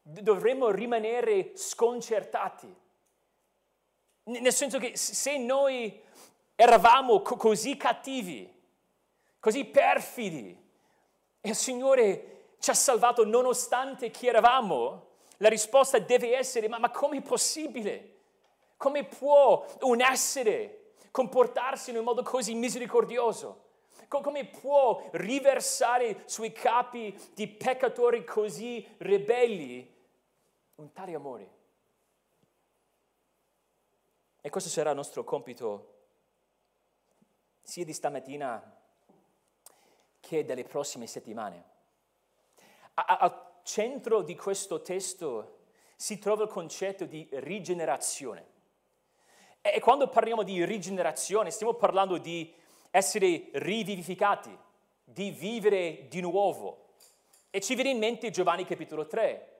dovremmo 0.00 0.70
rimanere 0.70 1.54
sconcertati. 1.58 2.74
Nel 4.22 4.52
senso 4.54 4.78
che 4.78 4.96
se 4.96 5.36
noi 5.36 6.00
eravamo 6.54 7.20
co- 7.22 7.36
così 7.36 7.76
cattivi, 7.76 8.52
così 9.38 9.64
perfidi, 9.64 10.62
e 11.40 11.48
il 11.48 11.54
Signore 11.54 12.54
ci 12.58 12.70
ha 12.70 12.74
salvato 12.74 13.24
nonostante 13.24 14.10
chi 14.10 14.26
eravamo, 14.26 15.08
la 15.38 15.48
risposta 15.48 15.98
deve 15.98 16.36
essere, 16.36 16.68
ma, 16.68 16.78
ma 16.78 16.90
come 16.90 17.18
è 17.18 17.22
possibile? 17.22 18.12
Come 18.76 19.04
può 19.04 19.66
un 19.82 20.00
essere 20.00 20.92
comportarsi 21.10 21.90
in 21.90 21.98
un 21.98 22.04
modo 22.04 22.22
così 22.22 22.54
misericordioso? 22.54 23.62
Come 24.08 24.46
può 24.46 25.02
riversare 25.12 26.22
sui 26.26 26.52
capi 26.52 27.14
di 27.34 27.48
peccatori 27.48 28.24
così 28.24 28.86
ribelli 28.98 29.92
un 30.76 30.92
tale 30.92 31.14
amore? 31.14 31.50
E 34.40 34.50
questo 34.50 34.70
sarà 34.70 34.90
il 34.90 34.96
nostro 34.96 35.24
compito 35.24 35.93
sia 37.64 37.84
di 37.84 37.94
stamattina 37.94 38.62
che 40.20 40.44
delle 40.44 40.64
prossime 40.64 41.06
settimane. 41.06 41.64
Al 42.94 43.60
centro 43.64 44.22
di 44.22 44.36
questo 44.36 44.82
testo 44.82 45.62
si 45.96 46.18
trova 46.18 46.44
il 46.44 46.50
concetto 46.50 47.06
di 47.06 47.26
rigenerazione. 47.32 48.52
E 49.62 49.80
quando 49.80 50.08
parliamo 50.08 50.42
di 50.42 50.62
rigenerazione 50.64 51.50
stiamo 51.50 51.72
parlando 51.72 52.18
di 52.18 52.54
essere 52.90 53.48
rivivificati, 53.54 54.56
di 55.02 55.30
vivere 55.30 56.06
di 56.08 56.20
nuovo. 56.20 56.90
E 57.50 57.60
ci 57.60 57.74
viene 57.74 57.90
in 57.90 57.98
mente 57.98 58.30
Giovanni 58.30 58.66
capitolo 58.66 59.06
3. 59.06 59.52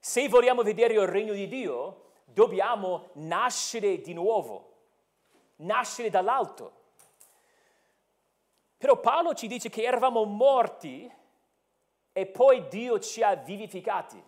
Se 0.00 0.28
vogliamo 0.28 0.62
vedere 0.62 0.94
il 0.94 1.06
regno 1.06 1.32
di 1.32 1.46
Dio, 1.46 2.10
dobbiamo 2.24 3.10
nascere 3.14 4.00
di 4.00 4.12
nuovo, 4.12 4.72
nascere 5.56 6.10
dall'alto. 6.10 6.75
Però 8.78 8.98
Paolo 9.00 9.34
ci 9.34 9.46
dice 9.46 9.68
che 9.68 9.82
eravamo 9.82 10.24
morti 10.24 11.10
e 12.12 12.26
poi 12.26 12.68
Dio 12.68 12.98
ci 12.98 13.22
ha 13.22 13.34
vivificati. 13.34 14.22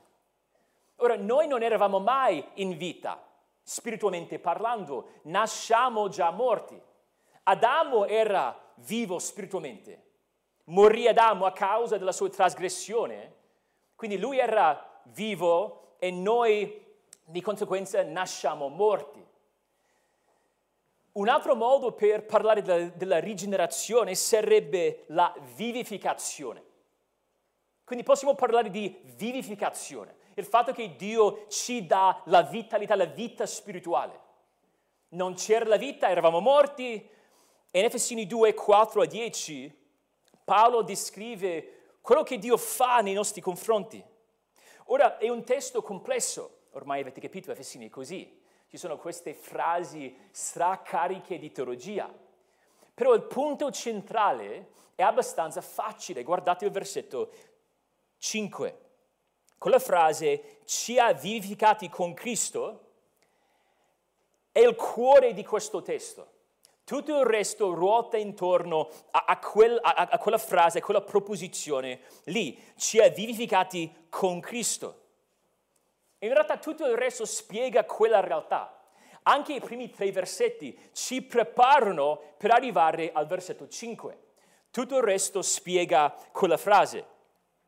Ora, 0.96 1.16
noi 1.16 1.46
non 1.46 1.62
eravamo 1.62 2.00
mai 2.00 2.44
in 2.54 2.76
vita, 2.76 3.22
spiritualmente 3.62 4.38
parlando, 4.38 5.20
nasciamo 5.22 6.08
già 6.08 6.30
morti. 6.30 6.80
Adamo 7.44 8.06
era 8.06 8.58
vivo 8.76 9.18
spiritualmente, 9.18 10.02
morì 10.64 11.06
Adamo 11.06 11.46
a 11.46 11.52
causa 11.52 11.96
della 11.96 12.12
sua 12.12 12.28
trasgressione, 12.28 13.36
quindi 13.94 14.18
lui 14.18 14.38
era 14.38 15.00
vivo 15.04 15.96
e 15.98 16.10
noi 16.10 16.84
di 17.24 17.40
conseguenza 17.40 18.02
nasciamo 18.02 18.68
morti. 18.68 19.24
Un 21.18 21.28
altro 21.28 21.56
modo 21.56 21.90
per 21.90 22.24
parlare 22.26 22.62
della, 22.62 22.90
della 22.90 23.18
rigenerazione 23.18 24.14
sarebbe 24.14 25.02
la 25.08 25.34
vivificazione. 25.56 26.62
Quindi 27.82 28.04
possiamo 28.04 28.36
parlare 28.36 28.70
di 28.70 29.00
vivificazione, 29.16 30.14
il 30.34 30.44
fatto 30.44 30.70
che 30.70 30.94
Dio 30.94 31.46
ci 31.48 31.86
dà 31.86 32.22
la 32.26 32.42
vitalità, 32.42 32.94
la 32.94 33.06
vita 33.06 33.46
spirituale. 33.46 34.26
Non 35.08 35.34
c'era 35.34 35.66
la 35.66 35.76
vita, 35.76 36.08
eravamo 36.08 36.38
morti. 36.38 36.92
In 37.72 37.84
Efesini 37.84 38.24
2, 38.24 38.54
4 38.54 39.02
a 39.02 39.06
10 39.06 39.86
Paolo 40.44 40.82
descrive 40.82 41.96
quello 42.00 42.22
che 42.22 42.38
Dio 42.38 42.56
fa 42.56 43.00
nei 43.00 43.14
nostri 43.14 43.40
confronti. 43.40 44.00
Ora 44.84 45.18
è 45.18 45.28
un 45.28 45.42
testo 45.42 45.82
complesso, 45.82 46.66
ormai 46.72 47.00
avete 47.00 47.20
capito, 47.20 47.50
Efesini 47.50 47.88
è 47.88 47.90
così 47.90 48.37
ci 48.68 48.76
sono 48.76 48.98
queste 48.98 49.32
frasi 49.32 50.14
stracariche 50.30 51.38
di 51.38 51.50
teologia. 51.50 52.12
Però 52.92 53.14
il 53.14 53.22
punto 53.22 53.70
centrale 53.70 54.72
è 54.94 55.02
abbastanza 55.02 55.60
facile. 55.62 56.22
Guardate 56.22 56.66
il 56.66 56.70
versetto 56.70 57.30
5. 58.18 58.80
Con 59.56 59.70
la 59.70 59.78
frase 59.78 60.58
ci 60.66 60.98
ha 60.98 61.12
vivificati 61.12 61.88
con 61.88 62.12
Cristo 62.12 62.84
è 64.52 64.60
il 64.60 64.74
cuore 64.74 65.32
di 65.32 65.44
questo 65.44 65.82
testo. 65.82 66.32
Tutto 66.84 67.20
il 67.20 67.26
resto 67.26 67.72
ruota 67.74 68.16
intorno 68.16 68.88
a, 69.12 69.24
a, 69.26 69.38
quel, 69.38 69.78
a, 69.80 70.08
a 70.10 70.18
quella 70.18 70.38
frase, 70.38 70.78
a 70.78 70.82
quella 70.82 71.02
proposizione 71.02 72.00
lì. 72.24 72.60
Ci 72.76 72.98
ha 72.98 73.08
vivificati 73.08 74.06
con 74.08 74.40
Cristo. 74.40 75.07
In 76.20 76.32
realtà 76.32 76.58
tutto 76.58 76.84
il 76.86 76.96
resto 76.96 77.24
spiega 77.24 77.84
quella 77.84 78.20
realtà. 78.20 78.74
Anche 79.22 79.52
i 79.52 79.60
primi 79.60 79.90
tre 79.90 80.10
versetti 80.10 80.76
ci 80.92 81.22
preparano 81.22 82.20
per 82.36 82.50
arrivare 82.50 83.12
al 83.12 83.26
versetto 83.26 83.68
5. 83.68 84.18
Tutto 84.70 84.96
il 84.96 85.02
resto 85.02 85.42
spiega 85.42 86.14
quella 86.32 86.56
frase 86.56 87.04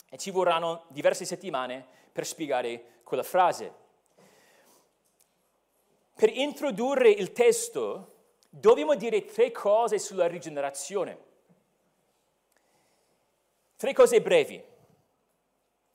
e 0.09 0.17
ci 0.17 0.31
vorranno 0.31 0.85
diverse 0.89 1.25
settimane 1.25 1.87
per 2.11 2.27
spiegare 2.27 3.01
quella 3.05 3.23
frase. 3.23 3.73
Per 6.15 6.29
introdurre 6.29 7.11
il 7.11 7.33
testo 7.33 8.15
dobbiamo 8.49 8.95
dire 8.95 9.25
tre 9.25 9.53
cose 9.53 9.99
sulla 9.99 10.27
rigenerazione. 10.27 11.29
Tre 13.77 13.93
cose 13.95 14.21
brevi. 14.21 14.63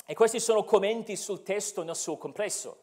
E 0.08 0.14
questi 0.14 0.40
sono 0.40 0.64
commenti 0.64 1.16
sul 1.16 1.42
testo 1.42 1.82
nel 1.82 1.96
suo 1.96 2.16
complesso. 2.16 2.78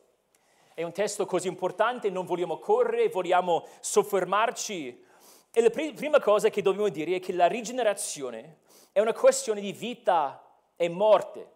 È 0.75 0.83
un 0.83 0.93
testo 0.93 1.25
così 1.25 1.47
importante, 1.47 2.11
non 2.11 2.27
vogliamo 2.27 2.59
correre, 2.59 3.09
vogliamo 3.09 3.65
soffermarci. 3.79 5.05
E 5.53 5.61
la 5.61 5.71
pr- 5.71 5.95
prima 5.95 6.19
cosa 6.19 6.49
che 6.49 6.63
dobbiamo 6.63 6.89
dire 6.89 7.17
è 7.17 7.21
che 7.21 7.33
la 7.33 7.47
rigenerazione 7.47 8.59
è 8.91 8.99
una 8.99 9.13
questione 9.13 9.61
di 9.61 9.73
vita 9.73 10.45
e 10.75 10.89
morte. 10.89 11.51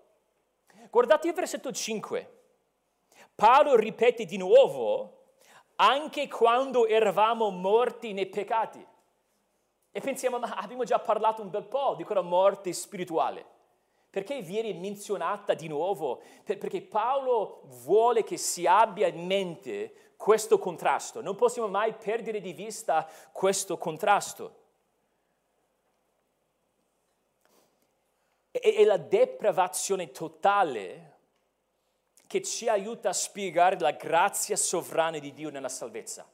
Guardate 0.88 1.26
il 1.26 1.34
versetto 1.34 1.72
5. 1.72 2.34
Paolo 3.34 3.74
ripete 3.74 4.24
di 4.24 4.36
nuovo, 4.36 5.24
anche 5.76 6.28
quando 6.28 6.86
eravamo 6.86 7.50
morti 7.50 8.12
nei 8.12 8.26
peccati. 8.26 8.86
E 9.90 10.00
pensiamo, 10.00 10.38
ma 10.38 10.54
abbiamo 10.54 10.84
già 10.84 11.00
parlato 11.00 11.42
un 11.42 11.50
bel 11.50 11.64
po' 11.64 11.94
di 11.96 12.04
quella 12.04 12.22
morte 12.22 12.72
spirituale. 12.72 13.54
Perché 14.16 14.40
viene 14.40 14.72
menzionata 14.72 15.52
di 15.52 15.68
nuovo? 15.68 16.22
Perché 16.42 16.80
Paolo 16.80 17.64
vuole 17.82 18.24
che 18.24 18.38
si 18.38 18.66
abbia 18.66 19.08
in 19.08 19.26
mente 19.26 20.14
questo 20.16 20.58
contrasto. 20.58 21.20
Non 21.20 21.36
possiamo 21.36 21.68
mai 21.68 21.92
perdere 21.92 22.40
di 22.40 22.54
vista 22.54 23.06
questo 23.30 23.76
contrasto. 23.76 24.54
È 28.50 28.82
la 28.84 28.96
depravazione 28.96 30.10
totale 30.10 31.18
che 32.26 32.40
ci 32.40 32.68
aiuta 32.68 33.10
a 33.10 33.12
spiegare 33.12 33.78
la 33.78 33.90
grazia 33.90 34.56
sovrana 34.56 35.18
di 35.18 35.34
Dio 35.34 35.50
nella 35.50 35.68
salvezza. 35.68 36.26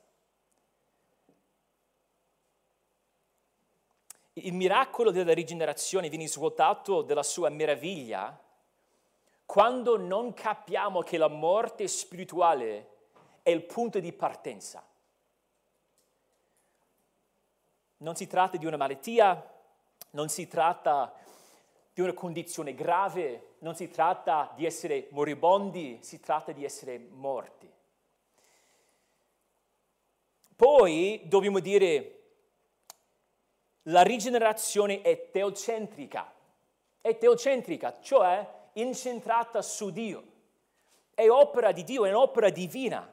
Il 4.35 4.55
miracolo 4.55 5.11
della 5.11 5.35
rigenerazione 5.35 6.09
viene 6.09 6.27
svuotato 6.27 7.03
della 7.03 7.23
sua 7.23 7.51
meraviglia 7.51 8.39
quando 9.45 9.99
non 9.99 10.33
capiamo 10.33 11.03
che 11.03 11.19
la 11.19 11.29
morte 11.29 11.87
spirituale 11.87 12.89
è 13.43 13.51
il 13.51 13.63
punto 13.65 14.01
di 14.01 14.11
partenza. 14.13 14.83
Non 17.99 18.17
si 18.17 18.27
tratta 18.27 18.57
di 18.57 18.65
una 18.65 18.79
malattia, 18.79 19.51
non 20.11 20.31
si 20.31 20.49
tratta 20.49 21.15
di 21.93 22.01
una 22.01 22.15
condizione 22.15 22.75
grave, 22.75 23.57
non 23.59 23.77
si 23.77 23.91
tratta 23.91 24.51
di 24.57 24.65
essere 24.65 25.09
moribondi, 25.11 25.99
si 26.01 26.19
tratta 26.21 26.53
di 26.53 26.65
essere 26.65 26.99
morti. 26.99 27.71
Poi 30.57 31.21
dobbiamo 31.25 31.59
dire 31.59 32.22
la 33.87 34.03
rigenerazione 34.03 35.03
è 35.03 35.31
teocentrica, 35.31 36.33
è 37.01 37.19
teocentrica, 37.19 37.99
cioè 38.01 38.47
incentrata 38.75 39.61
su 39.63 39.91
Dio. 39.91 40.25
È 41.15 41.29
opera 41.29 41.73
di 41.73 41.85
Dio, 41.85 42.05
è 42.05 42.11
un'opera 42.11 42.51
divina. 42.51 43.11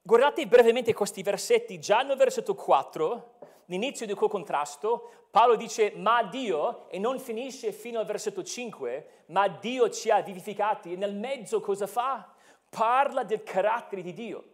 Guardate 0.00 0.46
brevemente 0.46 0.94
questi 0.94 1.22
versetti, 1.22 1.78
già 1.78 2.02
nel 2.02 2.16
versetto 2.16 2.54
4, 2.54 3.38
l'inizio 3.66 4.06
di 4.06 4.14
quel 4.14 4.30
contrasto, 4.30 5.26
Paolo 5.30 5.56
dice 5.56 5.92
ma 5.96 6.22
Dio, 6.22 6.88
e 6.88 6.98
non 6.98 7.20
finisce 7.20 7.72
fino 7.72 8.00
al 8.00 8.06
versetto 8.06 8.42
5, 8.42 9.24
ma 9.26 9.46
Dio 9.48 9.90
ci 9.90 10.10
ha 10.10 10.22
vivificati, 10.22 10.92
e 10.92 10.96
nel 10.96 11.14
mezzo 11.14 11.60
cosa 11.60 11.86
fa? 11.86 12.32
Parla 12.70 13.22
del 13.22 13.42
carattere 13.42 14.00
di 14.00 14.14
Dio. 14.14 14.44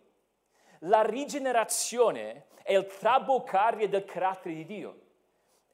La 0.80 1.02
rigenerazione 1.02 2.46
è 2.64 2.72
il 2.74 2.86
traboccare 2.86 3.90
del 3.90 4.06
carattere 4.06 4.54
di 4.54 4.64
Dio, 4.64 5.00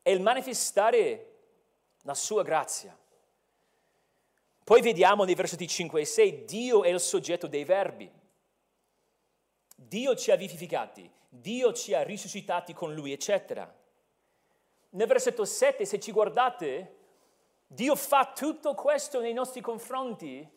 è 0.02 0.10
il 0.10 0.20
manifestare 0.20 1.26
la 2.02 2.14
sua 2.14 2.42
grazia. 2.42 2.96
Poi 4.64 4.82
vediamo 4.82 5.22
nei 5.22 5.36
versetti 5.36 5.68
5 5.68 6.00
e 6.00 6.04
6, 6.04 6.44
Dio 6.44 6.82
è 6.82 6.88
il 6.88 6.98
soggetto 6.98 7.46
dei 7.46 7.62
verbi. 7.62 8.10
Dio 9.76 10.16
ci 10.16 10.32
ha 10.32 10.36
vivificati, 10.36 11.08
Dio 11.28 11.72
ci 11.72 11.94
ha 11.94 12.02
risuscitati 12.02 12.72
con 12.72 12.92
Lui, 12.92 13.12
eccetera. 13.12 13.72
Nel 14.90 15.06
versetto 15.06 15.44
7, 15.44 15.84
se 15.84 16.00
ci 16.00 16.10
guardate, 16.10 16.96
Dio 17.68 17.94
fa 17.94 18.32
tutto 18.34 18.74
questo 18.74 19.20
nei 19.20 19.32
nostri 19.32 19.60
confronti 19.60 20.48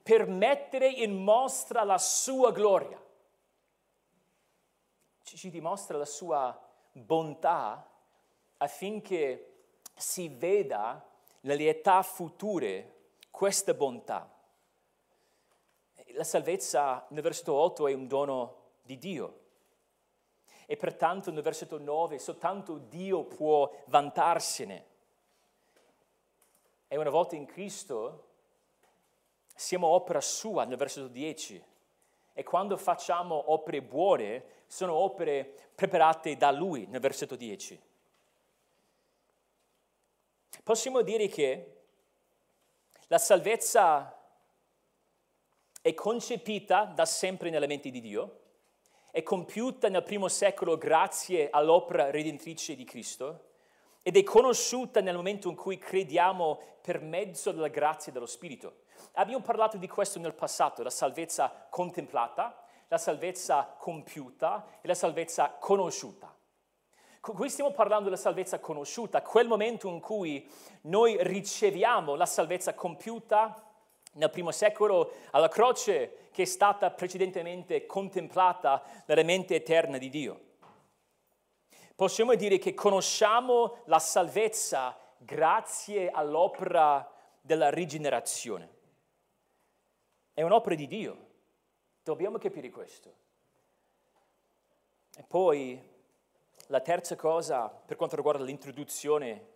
per 0.00 0.28
mettere 0.28 0.88
in 0.88 1.20
mostra 1.20 1.82
la 1.82 1.98
sua 1.98 2.52
gloria. 2.52 3.00
Ci 5.36 5.50
dimostra 5.50 5.96
la 5.96 6.04
sua 6.04 6.58
bontà 6.92 7.88
affinché 8.58 9.64
si 9.94 10.28
veda 10.28 11.06
nelle 11.40 11.68
età 11.68 12.02
future 12.02 12.98
questa 13.30 13.74
bontà. 13.74 14.28
La 16.12 16.24
salvezza 16.24 17.06
nel 17.10 17.22
versetto 17.22 17.54
8 17.54 17.88
è 17.88 17.92
un 17.92 18.06
dono 18.06 18.56
di 18.82 18.98
Dio 18.98 19.38
e 20.66 20.76
pertanto 20.76 21.30
nel 21.30 21.42
versetto 21.42 21.78
9 21.78 22.18
soltanto 22.18 22.78
Dio 22.78 23.24
può 23.24 23.70
vantarsene. 23.86 24.86
E 26.88 26.96
una 26.96 27.10
volta 27.10 27.36
in 27.36 27.46
Cristo 27.46 28.28
siamo 29.54 29.86
opera 29.88 30.20
sua 30.20 30.64
nel 30.64 30.76
versetto 30.76 31.08
10 31.08 31.64
e 32.32 32.42
quando 32.42 32.76
facciamo 32.76 33.52
opere 33.52 33.82
buone 33.82 34.44
sono 34.66 34.94
opere 34.94 35.70
preparate 35.74 36.36
da 36.36 36.50
Lui 36.50 36.86
nel 36.86 37.00
versetto 37.00 37.36
10. 37.36 37.80
Possiamo 40.62 41.02
dire 41.02 41.26
che 41.26 41.76
la 43.08 43.18
salvezza 43.18 44.16
è 45.82 45.94
concepita 45.94 46.84
da 46.84 47.04
sempre 47.06 47.50
nella 47.50 47.66
mente 47.66 47.90
di 47.90 48.00
Dio, 48.00 48.38
è 49.10 49.22
compiuta 49.22 49.88
nel 49.88 50.02
primo 50.02 50.28
secolo 50.28 50.78
grazie 50.78 51.50
all'opera 51.50 52.10
redentrice 52.10 52.76
di 52.76 52.84
Cristo 52.84 53.48
ed 54.02 54.16
è 54.16 54.22
conosciuta 54.22 55.00
nel 55.00 55.16
momento 55.16 55.48
in 55.48 55.56
cui 55.56 55.78
crediamo 55.78 56.60
per 56.80 57.00
mezzo 57.00 57.50
della 57.52 57.68
grazia 57.68 58.12
dello 58.12 58.26
Spirito. 58.26 58.82
Abbiamo 59.12 59.42
parlato 59.42 59.76
di 59.76 59.88
questo 59.88 60.18
nel 60.18 60.34
passato, 60.34 60.82
la 60.82 60.90
salvezza 60.90 61.66
contemplata, 61.68 62.62
la 62.88 62.98
salvezza 62.98 63.74
compiuta 63.78 64.66
e 64.80 64.88
la 64.88 64.94
salvezza 64.94 65.50
conosciuta. 65.58 66.34
Qui 67.20 67.50
stiamo 67.50 67.70
parlando 67.70 68.04
della 68.04 68.16
salvezza 68.16 68.58
conosciuta, 68.60 69.20
quel 69.20 69.46
momento 69.46 69.88
in 69.88 70.00
cui 70.00 70.48
noi 70.82 71.18
riceviamo 71.20 72.14
la 72.14 72.26
salvezza 72.26 72.74
compiuta 72.74 73.62
nel 74.12 74.30
primo 74.30 74.50
secolo 74.50 75.12
alla 75.30 75.48
croce 75.48 76.28
che 76.32 76.42
è 76.42 76.46
stata 76.46 76.90
precedentemente 76.90 77.86
contemplata 77.86 78.82
nella 79.06 79.22
mente 79.22 79.54
eterna 79.54 79.98
di 79.98 80.08
Dio. 80.08 80.40
Possiamo 81.94 82.34
dire 82.34 82.58
che 82.58 82.72
conosciamo 82.72 83.76
la 83.84 83.98
salvezza 83.98 84.96
grazie 85.18 86.10
all'opera 86.10 87.06
della 87.42 87.68
rigenerazione. 87.68 88.78
È 90.40 90.42
un'opera 90.42 90.74
di 90.74 90.86
Dio. 90.86 91.26
Dobbiamo 92.02 92.38
capire 92.38 92.70
questo. 92.70 93.14
E 95.14 95.22
poi 95.22 95.78
la 96.68 96.80
terza 96.80 97.14
cosa, 97.14 97.68
per 97.68 97.98
quanto 97.98 98.16
riguarda 98.16 98.42
l'introduzione, 98.42 99.48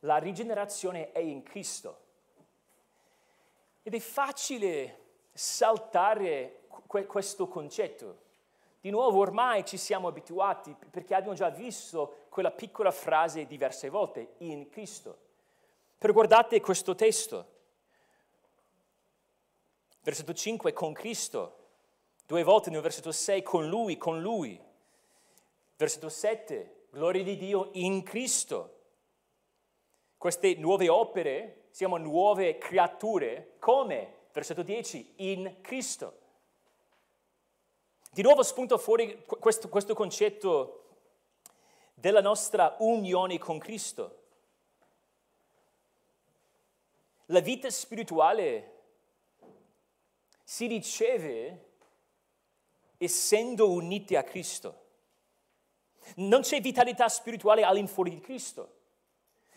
la 0.00 0.18
rigenerazione 0.18 1.10
è 1.10 1.20
in 1.20 1.42
Cristo. 1.42 2.00
Ed 3.82 3.94
è 3.94 3.98
facile 3.98 4.98
saltare 5.32 6.66
questo 7.06 7.48
concetto. 7.48 8.24
Di 8.82 8.90
nuovo 8.90 9.20
ormai 9.20 9.64
ci 9.64 9.78
siamo 9.78 10.08
abituati 10.08 10.76
perché 10.90 11.14
abbiamo 11.14 11.34
già 11.34 11.48
visto 11.48 12.26
quella 12.28 12.50
piccola 12.50 12.90
frase 12.90 13.46
diverse 13.46 13.88
volte, 13.88 14.34
in 14.40 14.68
Cristo. 14.68 15.16
Per 15.96 16.12
guardate 16.12 16.60
questo 16.60 16.94
testo. 16.94 17.52
Versetto 20.04 20.34
5, 20.34 20.74
con 20.74 20.92
Cristo. 20.92 21.56
Due 22.26 22.42
volte 22.42 22.68
nel 22.68 22.82
versetto 22.82 23.10
6, 23.10 23.42
con 23.42 23.66
Lui, 23.66 23.96
con 23.96 24.20
Lui. 24.20 24.62
Versetto 25.78 26.10
7, 26.10 26.88
gloria 26.90 27.22
di 27.22 27.38
Dio 27.38 27.70
in 27.72 28.02
Cristo. 28.02 28.80
Queste 30.18 30.56
nuove 30.56 30.90
opere, 30.90 31.68
siamo 31.70 31.96
nuove 31.96 32.58
creature, 32.58 33.54
come? 33.58 34.26
Versetto 34.30 34.62
10, 34.62 35.14
in 35.16 35.56
Cristo. 35.62 36.18
Di 38.12 38.20
nuovo 38.20 38.42
spunta 38.42 38.76
fuori 38.76 39.24
questo, 39.24 39.70
questo 39.70 39.94
concetto 39.94 40.98
della 41.94 42.20
nostra 42.20 42.76
unione 42.80 43.38
con 43.38 43.58
Cristo. 43.58 44.18
La 47.28 47.40
vita 47.40 47.70
spirituale 47.70 48.73
si 50.44 50.66
riceve 50.66 51.70
essendo 52.98 53.70
uniti 53.70 54.14
a 54.14 54.22
Cristo. 54.22 54.82
Non 56.16 56.42
c'è 56.42 56.60
vitalità 56.60 57.08
spirituale 57.08 57.62
all'infuori 57.64 58.10
di 58.10 58.20
Cristo. 58.20 58.72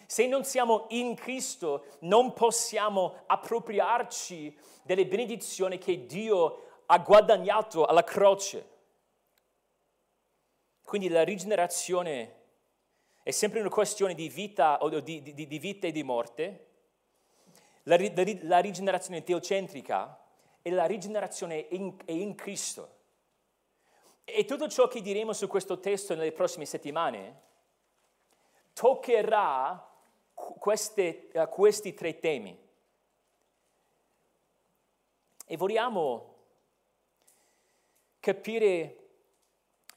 Se 0.08 0.26
non 0.26 0.46
siamo 0.46 0.86
in 0.90 1.16
Cristo, 1.16 1.86
non 2.00 2.32
possiamo 2.32 3.24
appropriarci 3.28 4.58
delle 4.84 5.06
benedizioni 5.06 5.78
che 5.78 6.06
Dio 6.06 6.84
ha 6.86 6.98
guadagnato 7.00 7.86
alla 7.86 8.06
croce. 8.06 8.76
Quindi 10.82 11.10
la 11.10 11.24
rigenerazione 11.24 12.36
è 13.22 13.32
sempre 13.32 13.60
una 13.60 13.68
questione 13.68 14.14
di 14.14 14.30
vita, 14.30 14.80
di, 15.04 15.22
di, 15.22 15.46
di 15.48 15.60
vita 15.60 15.88
e 15.88 15.92
di 15.92 16.04
morte. 16.04 16.66
La, 17.84 17.98
la, 17.98 18.24
la 18.44 18.60
rigenerazione 18.60 19.24
teocentrica 19.24 20.18
è 20.68 20.70
la 20.70 20.86
rigenerazione 20.86 21.68
in, 21.72 21.96
è 22.04 22.12
in 22.12 22.36
Cristo. 22.36 22.96
E 24.26 24.44
tutto 24.44 24.68
ciò 24.68 24.88
che 24.90 25.02
diremo 25.02 25.32
su 25.32 25.48
questo 25.48 25.80
testo 25.80 26.14
nelle 26.14 26.34
prossime 26.34 26.66
settimane 26.66 27.42
toccherà 28.74 29.90
queste, 30.34 31.30
uh, 31.34 31.48
questi 31.48 31.94
tre 31.94 32.20
temi. 32.20 32.66
E 35.46 35.56
vogliamo 35.56 36.36
capire 38.20 39.10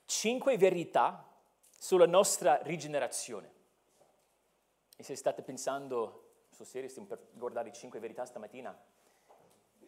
cinque 0.04 0.56
verità 0.56 1.28
sulla 1.76 2.06
nostra 2.06 2.60
rigenerazione. 2.62 3.52
E 4.96 5.02
se 5.02 5.16
state 5.16 5.42
pensando, 5.42 6.44
sul 6.50 6.66
serio, 6.66 6.88
stiamo 6.88 7.08
per 7.08 7.26
guardare 7.32 7.72
cinque 7.72 7.98
verità 7.98 8.24
stamattina, 8.24 8.78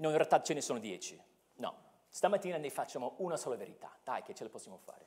no, 0.02 0.10
in 0.10 0.16
realtà 0.16 0.42
ce 0.42 0.52
ne 0.52 0.60
sono 0.60 0.78
dieci. 0.78 1.20
No, 1.54 1.76
Stamattina 2.08 2.56
ne 2.58 2.68
facciamo 2.70 3.14
una 3.18 3.36
sola 3.36 3.56
verità, 3.56 3.96
dai 4.02 4.22
che 4.22 4.34
ce 4.34 4.44
la 4.44 4.50
possiamo 4.50 4.76
fare. 4.76 5.06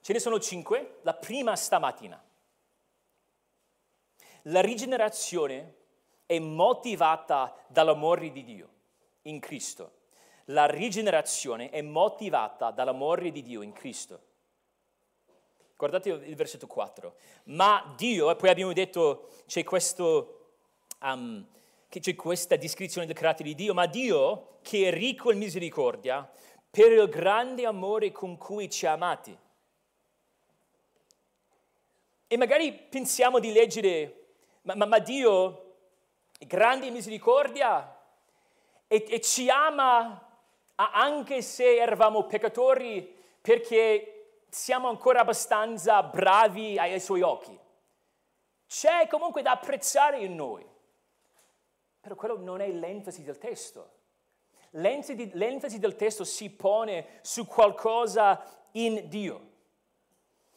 Ce 0.00 0.12
ne 0.12 0.18
sono 0.18 0.38
cinque, 0.38 0.98
la 1.02 1.14
prima 1.14 1.56
stamattina. 1.56 2.22
La 4.48 4.60
rigenerazione 4.60 5.76
è 6.26 6.38
motivata 6.38 7.56
dall'amore 7.68 8.30
di 8.30 8.44
Dio 8.44 8.68
in 9.22 9.40
Cristo. 9.40 10.02
La 10.48 10.66
rigenerazione 10.66 11.70
è 11.70 11.80
motivata 11.80 12.70
dall'amore 12.70 13.30
di 13.30 13.42
Dio 13.42 13.62
in 13.62 13.72
Cristo. 13.72 14.20
Guardate 15.76 16.10
il 16.10 16.36
versetto 16.36 16.66
4. 16.66 17.14
Ma 17.44 17.94
Dio, 17.96 18.30
e 18.30 18.36
poi 18.36 18.50
abbiamo 18.50 18.74
detto 18.74 19.30
c'è 19.46 19.62
questo 19.64 20.56
um, 21.00 21.46
che 21.94 22.00
c'è 22.00 22.16
questa 22.16 22.56
descrizione 22.56 23.06
del 23.06 23.14
carattere 23.14 23.50
di 23.50 23.54
Dio, 23.54 23.72
ma 23.72 23.86
Dio, 23.86 24.58
che 24.62 24.88
è 24.88 24.92
ricco 24.92 25.30
in 25.30 25.38
misericordia, 25.38 26.28
per 26.68 26.90
il 26.90 27.08
grande 27.08 27.66
amore 27.66 28.10
con 28.10 28.36
cui 28.36 28.68
ci 28.68 28.84
ha 28.84 28.94
amati. 28.94 29.38
E 32.26 32.36
magari 32.36 32.72
pensiamo 32.72 33.38
di 33.38 33.52
leggere, 33.52 34.32
ma, 34.62 34.74
ma, 34.74 34.86
ma 34.86 34.98
Dio 34.98 35.76
è 36.36 36.46
grande 36.46 36.86
in 36.86 36.94
misericordia 36.94 37.96
e, 38.88 39.06
e 39.08 39.20
ci 39.20 39.48
ama 39.48 40.36
anche 40.74 41.42
se 41.42 41.76
eravamo 41.76 42.24
peccatori 42.24 43.08
perché 43.40 44.40
siamo 44.48 44.88
ancora 44.88 45.20
abbastanza 45.20 46.02
bravi 46.02 46.76
ai 46.76 46.98
suoi 46.98 47.20
occhi. 47.20 47.56
C'è 48.66 49.06
comunque 49.06 49.42
da 49.42 49.52
apprezzare 49.52 50.18
in 50.18 50.34
noi. 50.34 50.72
Però 52.04 52.16
quello 52.16 52.36
non 52.36 52.60
è 52.60 52.70
l'enfasi 52.70 53.22
del 53.22 53.38
testo. 53.38 53.92
L'enfasi, 54.72 55.30
l'enfasi 55.32 55.78
del 55.78 55.96
testo 55.96 56.22
si 56.22 56.50
pone 56.50 57.18
su 57.22 57.46
qualcosa 57.46 58.44
in 58.72 59.08
Dio, 59.08 59.52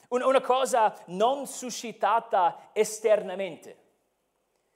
una 0.09 0.41
cosa 0.41 0.93
non 1.05 1.47
suscitata 1.47 2.71
esternamente. 2.73 3.85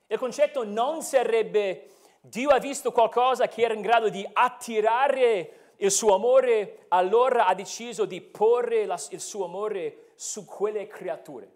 Il 0.08 0.18
concetto 0.18 0.64
non 0.64 1.02
sarebbe 1.02 1.90
Dio 2.22 2.52
ha 2.52 2.60
visto 2.60 2.94
qualcosa 2.94 3.50
che 3.50 3.64
era 3.64 3.74
in 3.74 3.82
grado 3.82 4.08
di 4.08 4.26
attirare 4.32 5.74
il 5.78 5.92
suo 5.92 6.16
amore, 6.16 6.86
allora 6.88 7.48
ha 7.48 7.54
deciso 7.54 8.06
di 8.06 8.22
porre 8.22 8.86
la, 8.86 8.98
il 9.10 9.20
suo 9.20 9.44
amore 9.44 10.12
su 10.16 10.46
quelle 10.46 10.88
creature. 10.88 11.52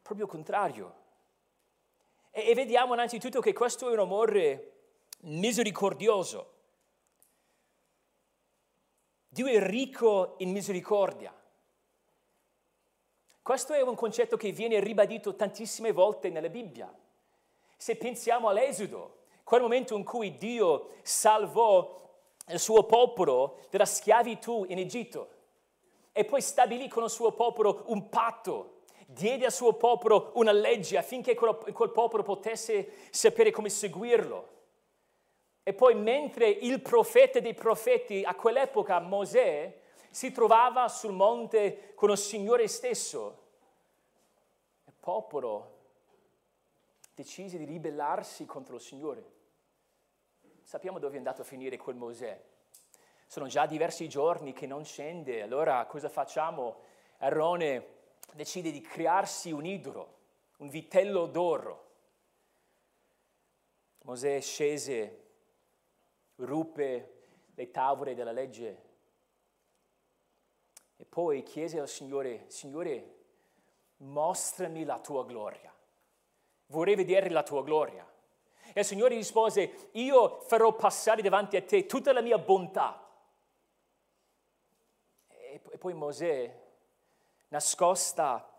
Proprio 0.00 0.24
il 0.24 0.30
contrario. 0.32 1.01
E, 2.32 2.48
e 2.48 2.54
vediamo 2.54 2.94
innanzitutto 2.94 3.40
che 3.40 3.52
questo 3.52 3.88
è 3.88 3.92
un 3.92 4.00
amore 4.00 4.72
misericordioso. 5.20 6.50
Dio 9.28 9.46
è 9.46 9.64
ricco 9.64 10.34
in 10.38 10.50
misericordia. 10.50 11.32
Questo 13.40 13.72
è 13.72 13.80
un 13.80 13.94
concetto 13.94 14.36
che 14.36 14.52
viene 14.52 14.80
ribadito 14.80 15.34
tantissime 15.34 15.92
volte 15.92 16.30
nella 16.30 16.48
Bibbia. 16.48 16.92
Se 17.76 17.96
pensiamo 17.96 18.48
all'Esodo, 18.48 19.24
quel 19.42 19.62
momento 19.62 19.96
in 19.96 20.04
cui 20.04 20.36
Dio 20.36 20.90
salvò 21.02 22.00
il 22.48 22.58
suo 22.58 22.84
popolo 22.84 23.58
dalla 23.70 23.84
schiavitù 23.84 24.64
in 24.68 24.78
Egitto 24.78 25.28
e 26.12 26.24
poi 26.24 26.40
stabilì 26.40 26.88
con 26.88 27.04
il 27.04 27.10
suo 27.10 27.32
popolo 27.32 27.84
un 27.86 28.08
patto, 28.08 28.81
diede 29.12 29.44
al 29.44 29.52
suo 29.52 29.74
popolo 29.74 30.32
una 30.34 30.52
legge 30.52 30.96
affinché 30.96 31.34
quel 31.34 31.90
popolo 31.90 32.22
potesse 32.22 33.08
sapere 33.10 33.50
come 33.50 33.68
seguirlo. 33.68 34.50
E 35.62 35.72
poi 35.74 35.94
mentre 35.94 36.48
il 36.48 36.80
profeta 36.80 37.38
dei 37.38 37.54
profeti 37.54 38.24
a 38.24 38.34
quell'epoca, 38.34 38.98
Mosè, 38.98 39.80
si 40.10 40.32
trovava 40.32 40.88
sul 40.88 41.12
monte 41.12 41.92
con 41.94 42.10
il 42.10 42.18
Signore 42.18 42.66
stesso, 42.66 43.38
il 44.86 44.94
popolo 44.98 45.78
decise 47.14 47.58
di 47.58 47.64
ribellarsi 47.64 48.44
contro 48.44 48.74
il 48.74 48.80
Signore. 48.80 49.30
Sappiamo 50.62 50.98
dove 50.98 51.14
è 51.14 51.18
andato 51.18 51.42
a 51.42 51.44
finire 51.44 51.76
quel 51.76 51.96
Mosè. 51.96 52.40
Sono 53.26 53.46
già 53.46 53.66
diversi 53.66 54.08
giorni 54.08 54.52
che 54.52 54.66
non 54.66 54.84
scende, 54.84 55.42
allora 55.42 55.86
cosa 55.86 56.08
facciamo? 56.08 56.80
Arone 57.18 57.91
decide 58.32 58.70
di 58.70 58.80
crearsi 58.80 59.52
un 59.52 59.64
idolo, 59.64 60.18
un 60.58 60.68
vitello 60.68 61.26
d'oro. 61.26 61.90
Mosè 64.02 64.40
scese 64.40 65.20
ruppe 66.36 67.22
le 67.54 67.70
tavole 67.70 68.14
della 68.14 68.32
legge 68.32 68.90
e 70.96 71.04
poi 71.04 71.42
chiese 71.42 71.80
al 71.80 71.88
Signore, 71.88 72.44
Signore, 72.48 73.16
mostrami 73.98 74.84
la 74.84 75.00
tua 75.00 75.24
gloria. 75.24 75.74
Vorrei 76.66 76.94
vedere 76.94 77.28
la 77.28 77.42
tua 77.42 77.62
gloria. 77.62 78.08
E 78.72 78.80
il 78.80 78.86
Signore 78.86 79.16
rispose, 79.16 79.90
io 79.92 80.40
farò 80.42 80.74
passare 80.74 81.20
davanti 81.20 81.56
a 81.56 81.62
te 81.62 81.86
tutta 81.86 82.12
la 82.12 82.20
mia 82.20 82.38
bontà. 82.38 83.04
E 85.26 85.60
poi 85.78 85.92
Mosè, 85.92 86.61
nascosta 87.52 88.50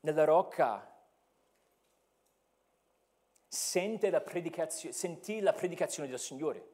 nella 0.00 0.24
rocca, 0.24 0.84
sente 3.46 4.10
la 4.10 4.20
predicazione, 4.20 4.92
sentì 4.92 5.40
la 5.40 5.52
predicazione 5.52 6.08
del 6.08 6.18
Signore. 6.18 6.68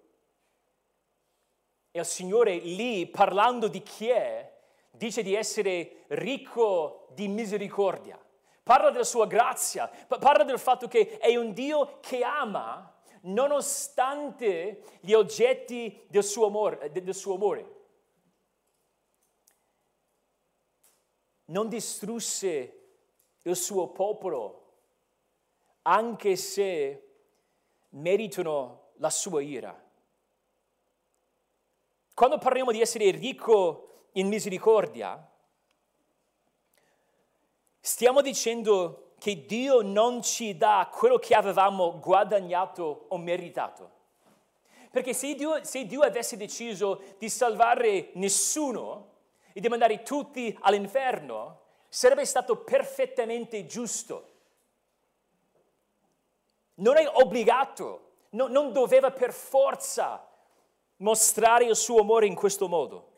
E 1.91 2.01
il 2.01 2.07
Signore 2.07 2.57
lì, 2.57 3.07
parlando 3.07 3.69
di 3.69 3.83
chi 3.83 4.09
è, 4.09 4.51
dice 4.91 5.23
di 5.23 5.35
essere 5.35 6.05
ricco 6.09 7.09
di 7.11 7.29
misericordia. 7.29 8.19
Parla 8.63 8.91
della 8.91 9.05
sua 9.05 9.27
grazia, 9.27 9.89
parla 9.89 10.45
del 10.45 10.59
fatto 10.59 10.89
che 10.89 11.19
è 11.19 11.37
un 11.37 11.53
Dio 11.53 12.01
che 12.01 12.23
ama 12.23 12.95
nonostante 13.23 14.85
gli 15.01 15.13
oggetti 15.13 16.07
del 16.09 16.25
suo 16.25 16.47
amore. 16.47 16.91
Del 16.91 17.15
suo 17.15 17.35
amore. 17.35 17.77
Non 21.49 21.69
distrusse 21.69 22.79
il 23.43 23.57
suo 23.57 23.89
popolo 23.89 24.65
anche 25.83 26.37
se 26.37 27.09
meritano 27.91 28.91
la 28.97 29.11
sua 29.11 29.41
ira. 29.41 29.87
Quando 32.13 32.39
parliamo 32.39 32.73
di 32.73 32.81
essere 32.81 33.11
ricco 33.11 34.09
in 34.13 34.29
misericordia, 34.29 35.27
stiamo 37.81 38.21
dicendo 38.21 39.13
che 39.19 39.47
Dio 39.47 39.81
non 39.81 40.23
ci 40.23 40.57
dà 40.57 40.91
quello 40.93 41.19
che 41.19 41.35
avevamo 41.35 41.99
guadagnato 41.99 43.07
o 43.09 43.17
meritato. 43.17 43.97
Perché 44.91 45.15
se 45.15 45.35
Dio, 45.35 45.65
se 45.65 45.87
Dio 45.87 46.03
avesse 46.03 46.37
deciso 46.37 47.03
di 47.19 47.29
salvare 47.29 48.11
nessuno 48.15 49.17
e 49.59 49.61
di 49.61 49.69
mandare 49.69 50.05
tutti 50.05 50.57
all'inferno, 50.61 51.63
sarebbe 51.89 52.25
stato 52.25 52.59
perfettamente 52.59 53.67
giusto 53.67 54.37
non 56.79 56.97
è 56.97 57.09
obbligato, 57.09 58.11
no, 58.31 58.47
non 58.47 58.73
doveva 58.73 59.11
per 59.11 59.33
forza 59.33 60.25
mostrare 60.99 61.65
il 61.65 61.75
suo 61.77 62.01
amore 62.01 62.27
in 62.27 62.37
questo 62.37 62.69
modo. 62.69 63.17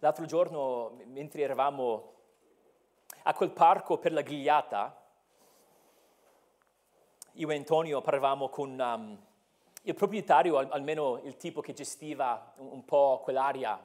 L'altro 0.00 0.24
giorno, 0.26 0.96
mentre 1.06 1.42
eravamo 1.42 2.14
a 3.22 3.34
quel 3.34 3.50
parco 3.50 3.98
per 3.98 4.12
la 4.12 4.22
grigliata, 4.22 5.00
io 7.34 7.50
e 7.50 7.54
Antonio 7.54 8.00
parlavamo 8.00 8.48
con 8.48 8.78
um, 8.78 9.26
il 9.90 9.96
proprietario, 9.96 10.56
almeno 10.56 11.20
il 11.24 11.36
tipo 11.36 11.60
che 11.60 11.72
gestiva 11.72 12.52
un, 12.56 12.84
po' 12.84 13.20
quell'area, 13.22 13.80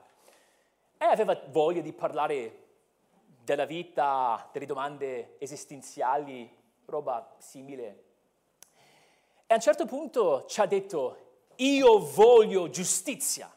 e 0.98 1.06
aveva 1.06 1.40
voglia 1.48 1.82
di 1.82 1.94
parlare 1.94 2.62
della 3.44 3.66
vita, 3.66 4.50
delle 4.52 4.66
domande 4.66 5.36
esistenziali, 5.40 6.50
roba 6.86 7.36
simile. 7.40 8.04
E 9.46 9.54
a 9.54 9.56
un 9.56 9.62
certo 9.62 9.86
punto 9.86 10.46
ci 10.46 10.62
ha 10.62 10.66
detto, 10.66 11.18
io 11.56 12.00
voglio 12.00 12.70
giustizia. 12.70 13.52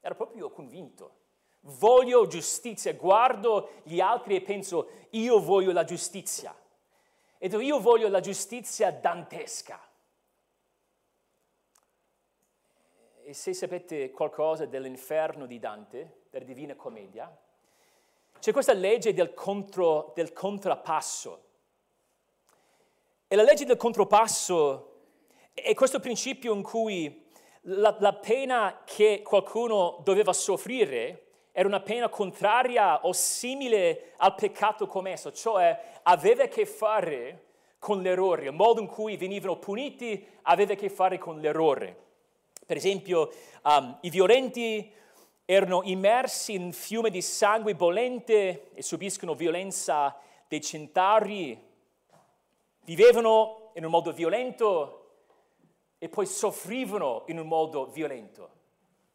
Era 0.00 0.14
proprio 0.14 0.50
convinto. 0.50 1.16
Voglio 1.60 2.26
giustizia. 2.26 2.94
Guardo 2.94 3.70
gli 3.82 4.00
altri 4.00 4.36
e 4.36 4.40
penso, 4.40 4.88
io 5.10 5.40
voglio 5.40 5.72
la 5.72 5.84
giustizia. 5.84 6.54
E 7.38 7.46
io 7.46 7.80
voglio 7.80 8.08
la 8.08 8.20
giustizia 8.20 8.90
dantesca. 8.90 9.80
E 13.30 13.32
se 13.32 13.54
sapete 13.54 14.10
qualcosa 14.10 14.66
dell'inferno 14.66 15.46
di 15.46 15.60
Dante, 15.60 16.22
della 16.30 16.44
Divina 16.44 16.74
Commedia, 16.74 17.32
c'è 18.40 18.50
questa 18.50 18.72
legge 18.72 19.14
del, 19.14 19.34
contro, 19.34 20.10
del 20.16 20.32
contrappasso. 20.32 21.44
E 23.28 23.36
la 23.36 23.44
legge 23.44 23.64
del 23.64 23.76
contrappasso 23.76 25.02
è 25.54 25.72
questo 25.74 26.00
principio 26.00 26.52
in 26.52 26.62
cui 26.62 27.24
la, 27.60 27.94
la, 28.00 28.14
pena 28.14 28.82
che 28.84 29.22
qualcuno 29.22 30.00
doveva 30.02 30.32
soffrire 30.32 31.26
era 31.52 31.68
una 31.68 31.82
pena 31.82 32.08
contraria 32.08 33.06
o 33.06 33.12
simile 33.12 34.14
al 34.16 34.34
peccato 34.34 34.88
commesso, 34.88 35.30
cioè 35.30 36.00
aveva 36.02 36.42
a 36.42 36.48
che 36.48 36.66
fare 36.66 37.44
con 37.78 38.02
l'errore, 38.02 38.46
il 38.46 38.52
modo 38.52 38.80
in 38.80 38.88
cui 38.88 39.16
venivano 39.16 39.56
puniti 39.56 40.26
aveva 40.42 40.72
a 40.72 40.76
che 40.76 40.90
fare 40.90 41.16
con 41.16 41.38
l'errore. 41.38 42.08
Per 42.70 42.78
esempio, 42.78 43.32
um, 43.64 43.98
i 44.02 44.10
violenti 44.10 44.92
erano 45.44 45.82
immersi 45.82 46.54
in 46.54 46.62
un 46.62 46.72
fiume 46.72 47.10
di 47.10 47.20
sangue 47.20 47.74
bollente 47.74 48.70
e 48.74 48.80
subiscono 48.80 49.34
violenza 49.34 50.16
dei 50.46 50.60
centauri, 50.60 51.60
vivevano 52.82 53.72
in 53.74 53.84
un 53.84 53.90
modo 53.90 54.12
violento 54.12 55.14
e 55.98 56.08
poi 56.08 56.26
soffrivano 56.26 57.24
in 57.26 57.40
un 57.40 57.48
modo 57.48 57.86
violento, 57.86 58.50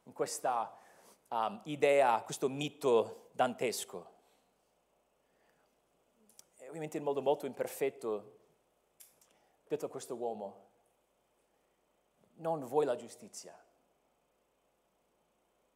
in 0.03 0.11
questa 0.11 0.77
um, 1.29 1.61
idea, 1.63 2.21
questo 2.25 2.49
mito 2.49 3.29
dantesco. 3.31 4.11
E 6.57 6.67
ovviamente 6.67 6.97
in 6.97 7.03
modo 7.03 7.21
molto 7.21 7.45
imperfetto, 7.45 8.37
detto 9.65 9.85
a 9.85 9.89
questo 9.89 10.15
uomo, 10.15 10.64
non 12.35 12.65
vuoi 12.65 12.85
la 12.85 12.95
giustizia, 12.95 13.57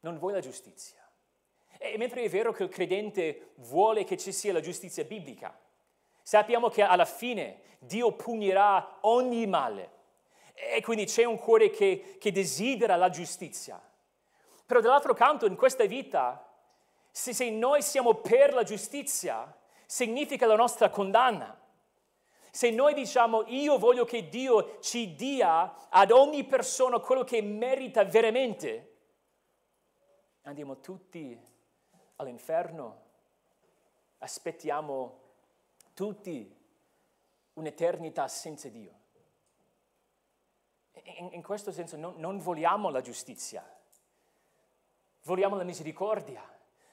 non 0.01 0.17
vuoi 0.17 0.33
la 0.33 0.39
giustizia. 0.39 0.97
E 1.77 1.97
mentre 1.97 2.23
è 2.23 2.29
vero 2.29 2.51
che 2.51 2.63
il 2.63 2.69
credente 2.69 3.51
vuole 3.55 4.03
che 4.03 4.17
ci 4.17 4.31
sia 4.31 4.51
la 4.51 4.59
giustizia 4.59 5.03
biblica, 5.05 5.57
sappiamo 6.21 6.69
che 6.69 6.81
alla 6.81 7.05
fine 7.05 7.61
Dio 7.79 8.11
punirà 8.11 8.97
ogni 9.01 9.47
male. 9.47 9.97
E 10.53 10.81
quindi 10.81 11.05
c'è 11.05 11.23
un 11.23 11.37
cuore 11.37 11.69
che, 11.69 12.17
che 12.19 12.31
desidera 12.31 12.97
la 12.97 13.09
giustizia. 13.09 13.81
Però 14.65 14.81
dall'altro 14.81 15.13
canto, 15.13 15.45
in 15.45 15.55
questa 15.55 15.85
vita, 15.85 16.45
se, 17.09 17.33
se 17.33 17.49
noi 17.49 17.81
siamo 17.81 18.15
per 18.15 18.53
la 18.53 18.63
giustizia, 18.63 19.55
significa 19.85 20.45
la 20.45 20.55
nostra 20.55 20.89
condanna. 20.89 21.58
Se 22.51 22.71
noi 22.71 22.93
diciamo 22.93 23.43
io 23.47 23.77
voglio 23.77 24.05
che 24.05 24.27
Dio 24.27 24.79
ci 24.79 25.15
dia 25.15 25.87
ad 25.89 26.11
ogni 26.11 26.43
persona 26.45 26.99
quello 26.99 27.23
che 27.23 27.41
merita 27.41 28.03
veramente, 28.03 28.97
andiamo 30.43 30.79
tutti 30.79 31.39
all'inferno, 32.15 33.01
aspettiamo 34.19 35.19
tutti 35.93 36.55
un'eternità 37.53 38.27
senza 38.27 38.67
Dio. 38.69 38.97
In, 41.03 41.29
in 41.33 41.43
questo 41.43 41.71
senso 41.71 41.97
non, 41.97 42.15
non 42.17 42.39
vogliamo 42.39 42.89
la 42.89 43.01
giustizia, 43.01 43.63
vogliamo 45.23 45.55
la 45.55 45.63
misericordia, 45.63 46.43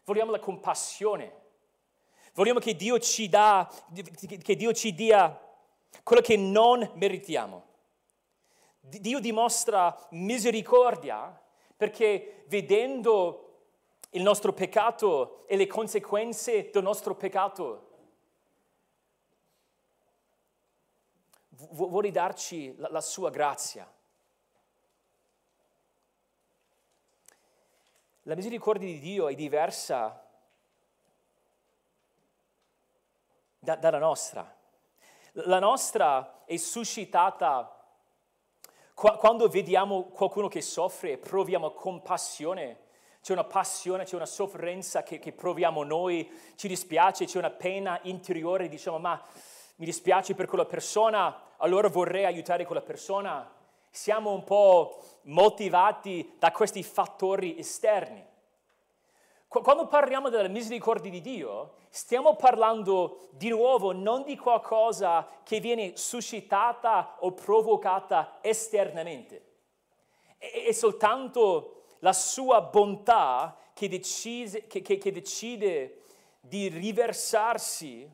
vogliamo 0.04 0.30
la 0.30 0.38
compassione. 0.38 1.44
Vogliamo 2.34 2.58
che 2.58 2.76
Dio 2.76 2.98
ci, 2.98 3.30
dà, 3.30 3.66
che 4.42 4.56
Dio 4.56 4.74
ci 4.74 4.94
dia 4.94 5.45
quello 6.02 6.22
che 6.22 6.36
non 6.36 6.90
meritiamo. 6.94 7.64
Dio 8.80 9.18
dimostra 9.18 9.96
misericordia 10.10 11.40
perché 11.76 12.44
vedendo 12.46 13.46
il 14.10 14.22
nostro 14.22 14.52
peccato 14.52 15.46
e 15.46 15.56
le 15.56 15.66
conseguenze 15.66 16.70
del 16.70 16.82
nostro 16.82 17.14
peccato, 17.14 17.90
vuole 21.50 22.10
darci 22.10 22.74
la, 22.76 22.88
la 22.90 23.00
sua 23.00 23.30
grazia. 23.30 23.90
La 28.22 28.34
misericordia 28.34 28.88
di 28.88 28.98
Dio 28.98 29.28
è 29.28 29.34
diversa 29.34 30.24
da, 33.58 33.76
dalla 33.76 33.98
nostra. 33.98 34.54
La 35.40 35.58
nostra 35.58 36.44
è 36.46 36.56
suscitata 36.56 37.70
quando 38.94 39.48
vediamo 39.48 40.04
qualcuno 40.04 40.48
che 40.48 40.62
soffre 40.62 41.12
e 41.12 41.18
proviamo 41.18 41.72
compassione. 41.72 42.84
C'è 43.20 43.34
una 43.34 43.44
passione, 43.44 44.04
c'è 44.04 44.16
una 44.16 44.24
sofferenza 44.24 45.02
che, 45.02 45.18
che 45.18 45.32
proviamo 45.32 45.82
noi, 45.82 46.26
ci 46.54 46.68
dispiace, 46.68 47.26
c'è 47.26 47.36
una 47.36 47.50
pena 47.50 47.98
interiore, 48.04 48.68
diciamo 48.68 48.98
ma 48.98 49.22
mi 49.76 49.84
dispiace 49.84 50.34
per 50.34 50.46
quella 50.46 50.64
persona, 50.64 51.38
allora 51.58 51.88
vorrei 51.88 52.24
aiutare 52.24 52.64
quella 52.64 52.80
persona. 52.80 53.46
Siamo 53.90 54.32
un 54.32 54.42
po' 54.42 55.02
motivati 55.24 56.36
da 56.38 56.50
questi 56.50 56.82
fattori 56.82 57.58
esterni. 57.58 58.24
Quando 59.48 59.86
parliamo 59.86 60.28
della 60.28 60.48
misericordia 60.48 61.10
di 61.10 61.20
Dio, 61.20 61.74
stiamo 61.88 62.34
parlando 62.34 63.28
di 63.30 63.48
nuovo 63.48 63.92
non 63.92 64.24
di 64.24 64.36
qualcosa 64.36 65.26
che 65.44 65.60
viene 65.60 65.96
suscitata 65.96 67.16
o 67.20 67.32
provocata 67.32 68.38
esternamente. 68.40 69.44
È 70.36 70.72
soltanto 70.72 71.84
la 72.00 72.12
sua 72.12 72.60
bontà 72.60 73.56
che 73.72 73.88
decide, 73.88 74.66
che, 74.66 74.82
che, 74.82 74.98
che 74.98 75.12
decide 75.12 76.02
di 76.40 76.68
riversarsi 76.68 78.10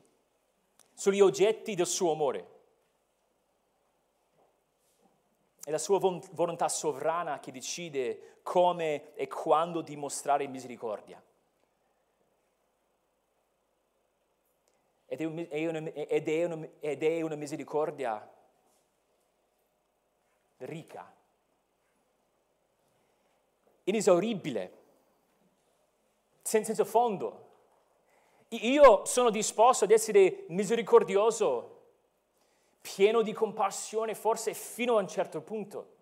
sugli 0.93 1.19
oggetti 1.19 1.75
del 1.75 1.87
suo 1.87 2.11
amore. 2.11 2.51
È 5.63 5.71
la 5.71 5.77
sua 5.77 5.97
volontà 5.99 6.67
sovrana 6.67 7.39
che 7.39 7.51
decide 7.51 8.32
come 8.43 9.13
e 9.15 9.27
quando 9.27 9.81
dimostrare 9.81 10.45
misericordia. 10.47 11.21
Ed 15.07 15.21
è, 15.21 15.25
un, 15.25 15.47
è 15.49 15.67
una, 15.67 15.79
ed, 15.93 16.27
è 16.27 16.43
una, 16.43 16.67
ed 16.79 17.03
è 17.03 17.21
una 17.21 17.35
misericordia 17.35 18.31
ricca, 20.57 21.11
inesauribile, 23.83 24.81
senza 26.41 26.83
fondo. 26.83 27.41
Io 28.49 29.05
sono 29.05 29.29
disposto 29.29 29.85
ad 29.85 29.91
essere 29.91 30.45
misericordioso, 30.49 31.81
pieno 32.81 33.21
di 33.21 33.33
compassione, 33.33 34.13
forse 34.13 34.53
fino 34.53 34.97
a 34.97 35.01
un 35.01 35.07
certo 35.07 35.41
punto. 35.41 35.92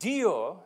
Dio, 0.00 0.64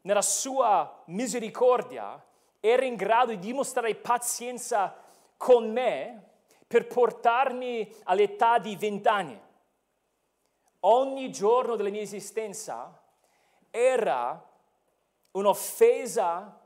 nella 0.00 0.22
sua 0.22 1.04
misericordia, 1.06 2.20
era 2.58 2.84
in 2.84 2.96
grado 2.96 3.30
di 3.30 3.38
dimostrare 3.38 3.94
pazienza 3.94 4.96
con 5.36 5.70
me 5.70 6.30
per 6.66 6.88
portarmi 6.88 7.94
all'età 8.04 8.58
di 8.58 8.74
vent'anni. 8.74 9.40
Ogni 10.80 11.30
giorno 11.30 11.76
della 11.76 11.90
mia 11.90 12.00
esistenza 12.00 13.00
era 13.70 14.50
un'offesa 15.30 16.60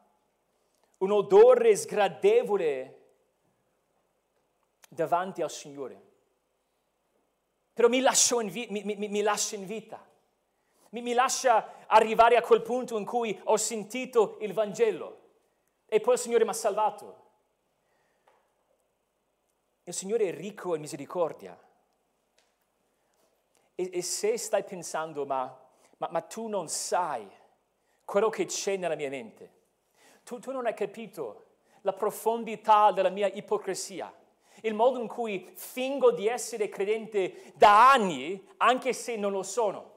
un 0.98 1.10
odore 1.10 1.76
sgradevole 1.76 3.00
davanti 4.88 5.42
al 5.42 5.50
Signore. 5.50 6.02
Però 7.74 7.88
mi 7.88 8.00
lascia 8.00 8.40
in, 8.40 8.48
vi- 8.48 8.68
mi, 8.70 8.82
mi, 8.84 9.08
mi 9.08 9.20
lascia 9.20 9.56
in 9.56 9.66
vita. 9.66 10.02
Mi, 10.90 11.02
mi 11.02 11.12
lascia 11.12 11.86
arrivare 11.86 12.36
a 12.36 12.42
quel 12.42 12.62
punto 12.62 12.96
in 12.98 13.04
cui 13.04 13.38
ho 13.44 13.56
sentito 13.56 14.36
il 14.40 14.52
Vangelo 14.52 15.24
e 15.86 16.00
poi 16.00 16.14
il 16.14 16.20
Signore 16.20 16.44
mi 16.44 16.50
ha 16.50 16.54
salvato. 16.54 17.24
Il 19.84 19.94
Signore 19.94 20.28
è 20.28 20.34
ricco 20.34 20.74
in 20.74 20.80
misericordia. 20.80 21.58
E, 23.74 23.90
e 23.92 24.02
se 24.02 24.36
stai 24.36 24.64
pensando, 24.64 25.26
ma, 25.26 25.56
ma, 25.98 26.08
ma 26.10 26.20
tu 26.22 26.48
non 26.48 26.68
sai 26.68 27.28
quello 28.04 28.28
che 28.28 28.46
c'è 28.46 28.76
nella 28.76 28.94
mia 28.94 29.10
mente, 29.10 29.52
tu, 30.24 30.38
tu 30.38 30.50
non 30.50 30.66
hai 30.66 30.74
capito 30.74 31.44
la 31.82 31.92
profondità 31.92 32.90
della 32.90 33.10
mia 33.10 33.28
ipocrisia, 33.28 34.12
il 34.62 34.74
modo 34.74 35.00
in 35.00 35.06
cui 35.06 35.52
fingo 35.54 36.10
di 36.10 36.26
essere 36.26 36.68
credente 36.68 37.52
da 37.54 37.92
anni, 37.92 38.48
anche 38.56 38.92
se 38.92 39.16
non 39.16 39.30
lo 39.30 39.42
sono. 39.42 39.95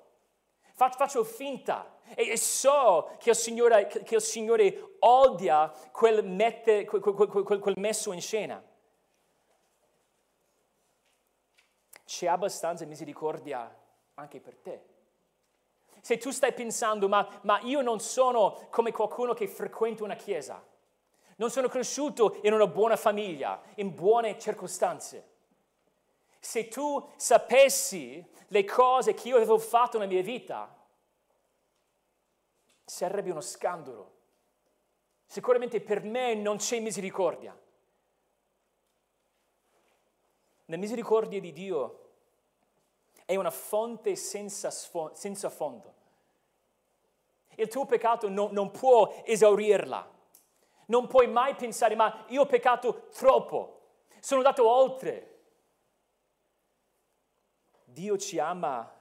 Faccio 0.88 1.26
finta 1.26 1.98
e 2.16 2.38
so 2.38 3.18
che 3.20 3.32
il 3.32 3.36
Signore, 3.36 3.88
che 3.88 4.16
il 4.16 4.22
Signore 4.22 4.96
odia 5.00 5.70
quel, 5.92 6.24
mette, 6.24 6.86
quel, 6.86 7.02
quel, 7.02 7.60
quel 7.60 7.74
messo 7.78 8.14
in 8.14 8.22
scena. 8.22 8.64
C'è 12.06 12.28
abbastanza 12.28 12.86
misericordia 12.86 13.78
anche 14.14 14.40
per 14.40 14.56
te. 14.56 14.84
Se 16.00 16.18
tu 16.18 16.32
stai 16.32 16.54
pensando, 16.54 17.10
ma, 17.10 17.28
ma 17.42 17.60
io 17.64 17.82
non 17.82 18.00
sono 18.00 18.68
come 18.70 18.94
qualcuno 18.94 19.34
che 19.34 19.50
frequenta 19.50 20.06
una 20.06 20.16
chiesa, 20.16 20.66
non 21.36 21.50
sono 21.52 21.68
cresciuto 21.68 22.40
in 22.44 22.54
una 22.54 22.68
buona 22.68 22.96
famiglia, 22.96 23.62
in 23.76 23.94
buone 23.94 24.40
circostanze. 24.40 25.39
Se 26.40 26.68
tu 26.68 27.12
sapessi 27.16 28.26
le 28.48 28.64
cose 28.66 29.14
che 29.14 29.28
io 29.28 29.36
avevo 29.36 29.58
fatto 29.58 29.98
nella 29.98 30.10
mia 30.10 30.22
vita, 30.22 30.76
sarebbe 32.86 33.32
uno 33.32 33.42
scandalo. 33.42 34.18
Sicuramente 35.26 35.80
per 35.82 36.04
me 36.04 36.34
non 36.34 36.58
c'è 36.58 36.80
misericordia. 36.80 37.58
La 40.66 40.78
misericordia 40.78 41.40
di 41.40 41.52
Dio 41.52 42.10
è 43.26 43.36
una 43.36 43.52
fonte 43.52 44.16
senza, 44.16 44.72
sfo- 44.72 45.12
senza 45.14 45.50
fondo. 45.50 45.94
Il 47.56 47.68
tuo 47.68 47.86
peccato 47.86 48.30
no, 48.30 48.50
non 48.52 48.72
può 48.72 49.22
esaurirla. 49.26 50.18
Non 50.86 51.08
puoi 51.08 51.28
mai 51.28 51.54
pensare, 51.56 51.96
ma 51.96 52.26
io 52.30 52.42
ho 52.42 52.46
peccato 52.48 53.10
troppo, 53.10 53.82
sono 54.20 54.42
andato 54.42 54.68
oltre. 54.68 55.29
Dio 57.92 58.18
ci 58.18 58.40
ama 58.40 58.96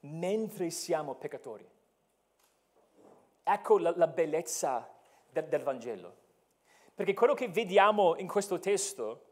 mentre 0.00 0.70
siamo 0.70 1.14
peccatori. 1.14 1.68
Ecco 3.42 3.78
la, 3.78 3.92
la 3.96 4.06
bellezza 4.06 4.88
de, 5.30 5.48
del 5.48 5.62
Vangelo. 5.62 6.16
Perché 6.94 7.14
quello 7.14 7.34
che 7.34 7.48
vediamo 7.48 8.16
in 8.16 8.28
questo 8.28 8.58
testo 8.58 9.26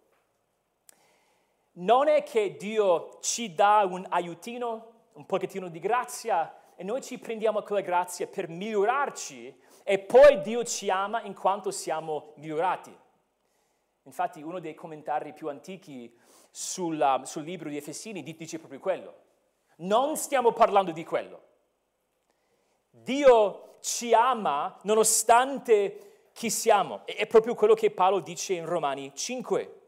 non 1.72 2.08
è 2.08 2.22
che 2.22 2.56
Dio 2.56 3.18
ci 3.20 3.54
dà 3.54 3.86
un 3.88 4.04
aiutino, 4.08 4.92
un 5.12 5.26
pochettino 5.26 5.68
di 5.68 5.78
grazia 5.78 6.74
e 6.74 6.82
noi 6.82 7.02
ci 7.02 7.18
prendiamo 7.18 7.62
quella 7.62 7.82
grazia 7.82 8.26
per 8.26 8.48
migliorarci 8.48 9.60
e 9.84 9.98
poi 9.98 10.40
Dio 10.40 10.64
ci 10.64 10.90
ama 10.90 11.22
in 11.22 11.34
quanto 11.34 11.70
siamo 11.70 12.32
migliorati. 12.36 12.96
Infatti 14.04 14.42
uno 14.42 14.58
dei 14.58 14.74
commentari 14.74 15.32
più 15.32 15.48
antichi 15.48 16.18
sul, 16.50 17.22
sul 17.24 17.44
libro 17.44 17.68
di 17.68 17.76
Efesini 17.76 18.22
dice 18.22 18.58
proprio 18.58 18.80
quello. 18.80 19.14
Non 19.76 20.16
stiamo 20.16 20.52
parlando 20.52 20.90
di 20.90 21.04
quello. 21.04 21.48
Dio 22.90 23.76
ci 23.80 24.12
ama 24.12 24.78
nonostante 24.82 26.28
chi 26.32 26.50
siamo. 26.50 27.06
È 27.06 27.26
proprio 27.26 27.54
quello 27.54 27.74
che 27.74 27.90
Paolo 27.90 28.20
dice 28.20 28.54
in 28.54 28.66
Romani 28.66 29.12
5. 29.14 29.80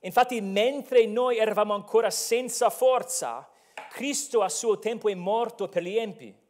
Infatti, 0.00 0.40
mentre 0.40 1.06
noi 1.06 1.38
eravamo 1.38 1.74
ancora 1.74 2.10
senza 2.10 2.70
forza, 2.70 3.48
Cristo 3.90 4.42
a 4.42 4.48
suo 4.48 4.78
tempo 4.78 5.08
è 5.08 5.14
morto 5.14 5.68
per 5.68 5.82
gli 5.82 5.96
empi. 5.96 6.41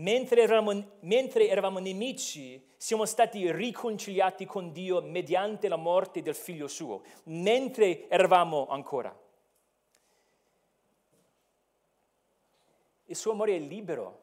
Mentre 0.00 0.42
eravamo, 0.42 0.98
mentre 1.00 1.48
eravamo 1.48 1.78
nemici, 1.78 2.68
siamo 2.76 3.04
stati 3.04 3.50
riconciliati 3.52 4.46
con 4.46 4.72
Dio 4.72 5.00
mediante 5.02 5.68
la 5.68 5.76
morte 5.76 6.22
del 6.22 6.34
figlio 6.34 6.68
suo, 6.68 7.02
mentre 7.24 8.08
eravamo 8.08 8.66
ancora. 8.68 9.16
Il 13.04 13.16
suo 13.16 13.32
amore 13.32 13.56
è 13.56 13.58
libero. 13.58 14.18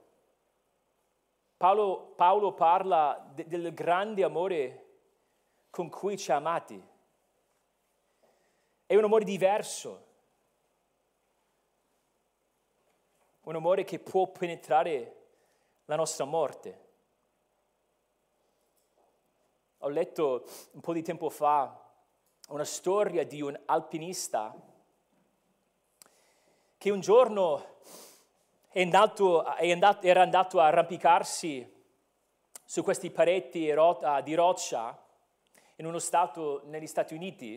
Paolo, 1.58 2.14
Paolo 2.16 2.54
parla 2.54 3.32
de, 3.34 3.46
del 3.48 3.74
grande 3.74 4.24
amore 4.24 4.86
con 5.70 5.90
cui 5.90 6.18
ci 6.18 6.32
ha 6.32 6.36
amati. 6.38 6.82
È 8.86 8.96
un 8.96 9.04
amore 9.04 9.26
diverso, 9.26 10.06
un 13.42 13.56
amore 13.56 13.84
che 13.84 14.00
può 14.00 14.28
penetrare 14.28 15.18
la 15.88 15.96
nostra 15.96 16.26
morte. 16.26 16.86
Ho 19.80 19.90
letto 19.90 20.46
un 20.72 20.82
po' 20.82 20.94
di 20.94 21.02
tempo 21.02 21.30
fa 21.30 21.86
una 22.50 22.66
storia 22.66 23.26
di 23.26 23.42
un 23.42 23.58
alpinista 23.66 24.56
che 26.78 26.90
un 26.90 27.00
giorno 27.00 27.80
è 28.70 28.82
andato, 28.82 29.46
è 29.46 29.72
andato, 29.72 30.06
era 30.06 30.22
andato 30.22 30.60
a 30.60 30.66
arrampicarsi 30.66 31.76
su 32.66 32.84
questi 32.84 33.10
pareti 33.10 33.74
di 34.24 34.36
roccia 34.36 35.06
in 35.76 35.86
uno 35.86 36.00
stato 36.00 36.64
negli 36.66 36.88
Stati 36.88 37.14
Uniti 37.14 37.54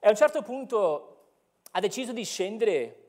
e 0.00 0.06
a 0.06 0.10
un 0.10 0.16
certo 0.16 0.42
punto 0.42 1.10
ha 1.70 1.80
deciso 1.80 2.12
di 2.12 2.24
scendere 2.24 3.03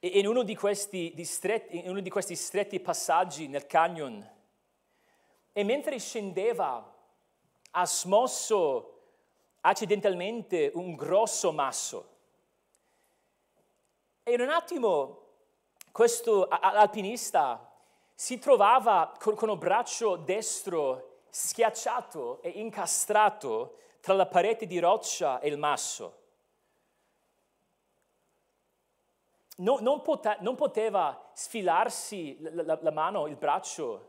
in 0.00 0.26
uno 0.26 0.42
di 0.42 0.56
questi, 0.56 1.12
distretti, 1.14 1.82
uno 1.84 2.00
di 2.00 2.08
questi 2.08 2.34
stretti 2.34 2.80
passaggi 2.80 3.48
nel 3.48 3.66
canyon 3.66 4.28
e 5.52 5.64
mentre 5.64 5.98
scendeva 5.98 6.94
ha 7.72 7.86
smosso 7.86 8.98
accidentalmente 9.60 10.70
un 10.74 10.94
grosso 10.94 11.52
masso. 11.52 12.08
E 14.22 14.32
in 14.32 14.40
un 14.40 14.48
attimo 14.48 15.18
questo 15.92 16.48
alpinista 16.48 17.70
si 18.14 18.38
trovava 18.38 19.12
con, 19.18 19.34
con 19.34 19.50
un 19.50 19.58
braccio 19.58 20.16
destro 20.16 21.18
schiacciato 21.28 22.40
e 22.42 22.50
incastrato 22.50 23.76
tra 24.00 24.14
la 24.14 24.26
parete 24.26 24.66
di 24.66 24.78
roccia 24.78 25.40
e 25.40 25.48
il 25.48 25.58
masso. 25.58 26.19
No, 29.60 29.78
non, 29.80 30.02
pote, 30.02 30.36
non, 30.40 30.54
poteva 30.54 31.30
sfilarsi 31.32 32.36
la, 32.40 32.62
la, 32.62 32.78
la 32.80 32.90
mano, 32.90 33.26
il 33.26 33.36
braccio. 33.36 34.08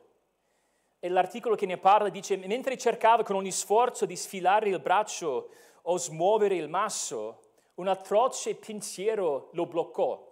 E 0.99 1.09
l'articolo 1.09 1.55
che 1.55 1.65
ne 1.65 1.77
parla 1.77 2.09
dice, 2.09 2.37
mentre 2.37 2.77
cercava 2.77 3.23
con 3.23 3.35
ogni 3.35 3.51
sforzo 3.51 4.05
di 4.05 4.15
sfilare 4.15 4.69
il 4.69 4.79
braccio 4.79 5.49
o 5.83 5.97
smuovere 5.97 6.55
il 6.55 6.69
masso, 6.69 7.39
un 7.75 7.87
atroce 7.87 8.55
pensiero 8.55 9.49
lo 9.53 9.65
bloccò. 9.65 10.29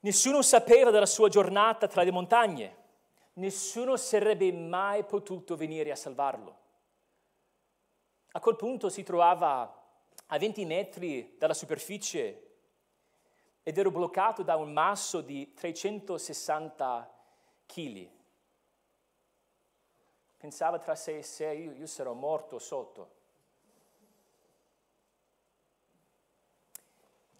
Nessuno 0.00 0.42
sapeva 0.42 0.90
della 0.90 1.06
sua 1.06 1.28
giornata 1.28 1.88
tra 1.88 2.02
le 2.02 2.10
montagne, 2.10 2.76
nessuno 3.34 3.96
sarebbe 3.96 4.52
mai 4.52 5.04
potuto 5.04 5.56
venire 5.56 5.90
a 5.90 5.96
salvarlo. 5.96 6.56
A 8.32 8.40
quel 8.40 8.56
punto 8.56 8.90
si 8.90 9.02
trovava 9.02 9.74
a 10.26 10.38
20 10.38 10.64
metri 10.66 11.34
dalla 11.38 11.54
superficie 11.54 12.47
ed 13.68 13.76
ero 13.76 13.90
bloccato 13.90 14.42
da 14.42 14.56
un 14.56 14.72
masso 14.72 15.20
di 15.20 15.52
360 15.52 17.14
kg. 17.66 18.08
Pensava 20.38 20.78
tra 20.78 20.94
sé 20.94 21.18
e 21.18 21.22
sé, 21.22 21.52
io, 21.52 21.72
io 21.72 21.86
sarò 21.86 22.14
morto 22.14 22.58
sotto. 22.58 23.10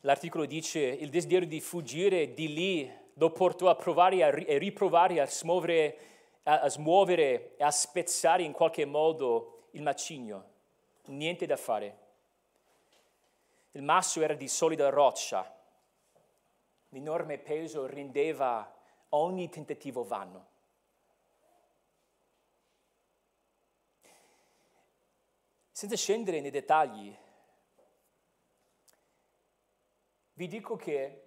L'articolo 0.00 0.44
dice, 0.44 0.80
il 0.80 1.08
desiderio 1.08 1.48
di 1.48 1.62
fuggire 1.62 2.34
di 2.34 2.52
lì 2.52 2.92
lo 3.14 3.30
portò 3.30 3.70
a 3.70 3.74
provare 3.74 4.44
e 4.44 4.58
riprovare 4.58 5.22
a 5.22 5.26
smuovere, 5.26 5.98
a, 6.42 6.60
a 6.60 6.68
smuovere 6.68 7.56
e 7.56 7.64
a 7.64 7.70
spezzare 7.70 8.42
in 8.42 8.52
qualche 8.52 8.84
modo 8.84 9.68
il 9.70 9.80
macigno. 9.80 10.44
Niente 11.06 11.46
da 11.46 11.56
fare. 11.56 11.98
Il 13.70 13.82
masso 13.82 14.20
era 14.20 14.34
di 14.34 14.46
solida 14.46 14.90
roccia 14.90 15.56
L'enorme 16.88 17.38
peso 17.38 17.86
rendeva 17.86 18.74
ogni 19.10 19.48
tentativo 19.48 20.04
vano. 20.04 20.56
Senza 25.70 25.96
scendere 25.96 26.40
nei 26.40 26.50
dettagli, 26.50 27.16
vi 30.32 30.46
dico 30.48 30.76
che 30.76 31.24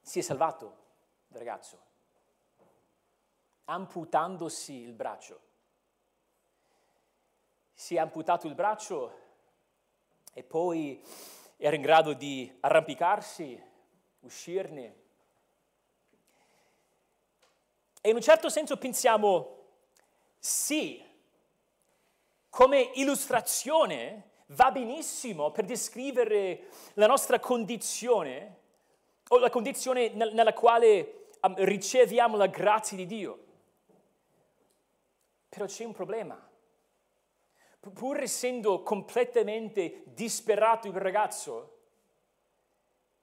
si 0.00 0.18
è 0.18 0.22
salvato 0.22 0.82
il 1.28 1.36
ragazzo, 1.38 1.82
amputandosi 3.64 4.74
il 4.74 4.92
braccio. 4.92 5.40
Si 7.72 7.94
è 7.96 7.98
amputato 7.98 8.46
il 8.46 8.54
braccio 8.54 9.18
e 10.32 10.42
poi 10.42 11.02
era 11.56 11.74
in 11.74 11.82
grado 11.82 12.12
di 12.12 12.54
arrampicarsi 12.60 13.72
uscirne. 14.24 15.02
E 18.00 18.08
in 18.10 18.16
un 18.16 18.22
certo 18.22 18.48
senso 18.48 18.76
pensiamo, 18.76 19.62
sì, 20.38 21.02
come 22.50 22.90
illustrazione 22.94 24.30
va 24.48 24.70
benissimo 24.70 25.50
per 25.50 25.64
descrivere 25.64 26.68
la 26.94 27.06
nostra 27.06 27.40
condizione 27.40 28.58
o 29.28 29.38
la 29.38 29.50
condizione 29.50 30.10
nella 30.10 30.52
quale 30.52 31.28
riceviamo 31.40 32.36
la 32.36 32.46
grazia 32.46 32.96
di 32.96 33.06
Dio. 33.06 33.44
Però 35.48 35.64
c'è 35.64 35.84
un 35.84 35.92
problema. 35.92 36.50
Pur 37.80 38.20
essendo 38.20 38.82
completamente 38.82 40.02
disperato 40.06 40.88
il 40.88 40.94
ragazzo, 40.94 41.73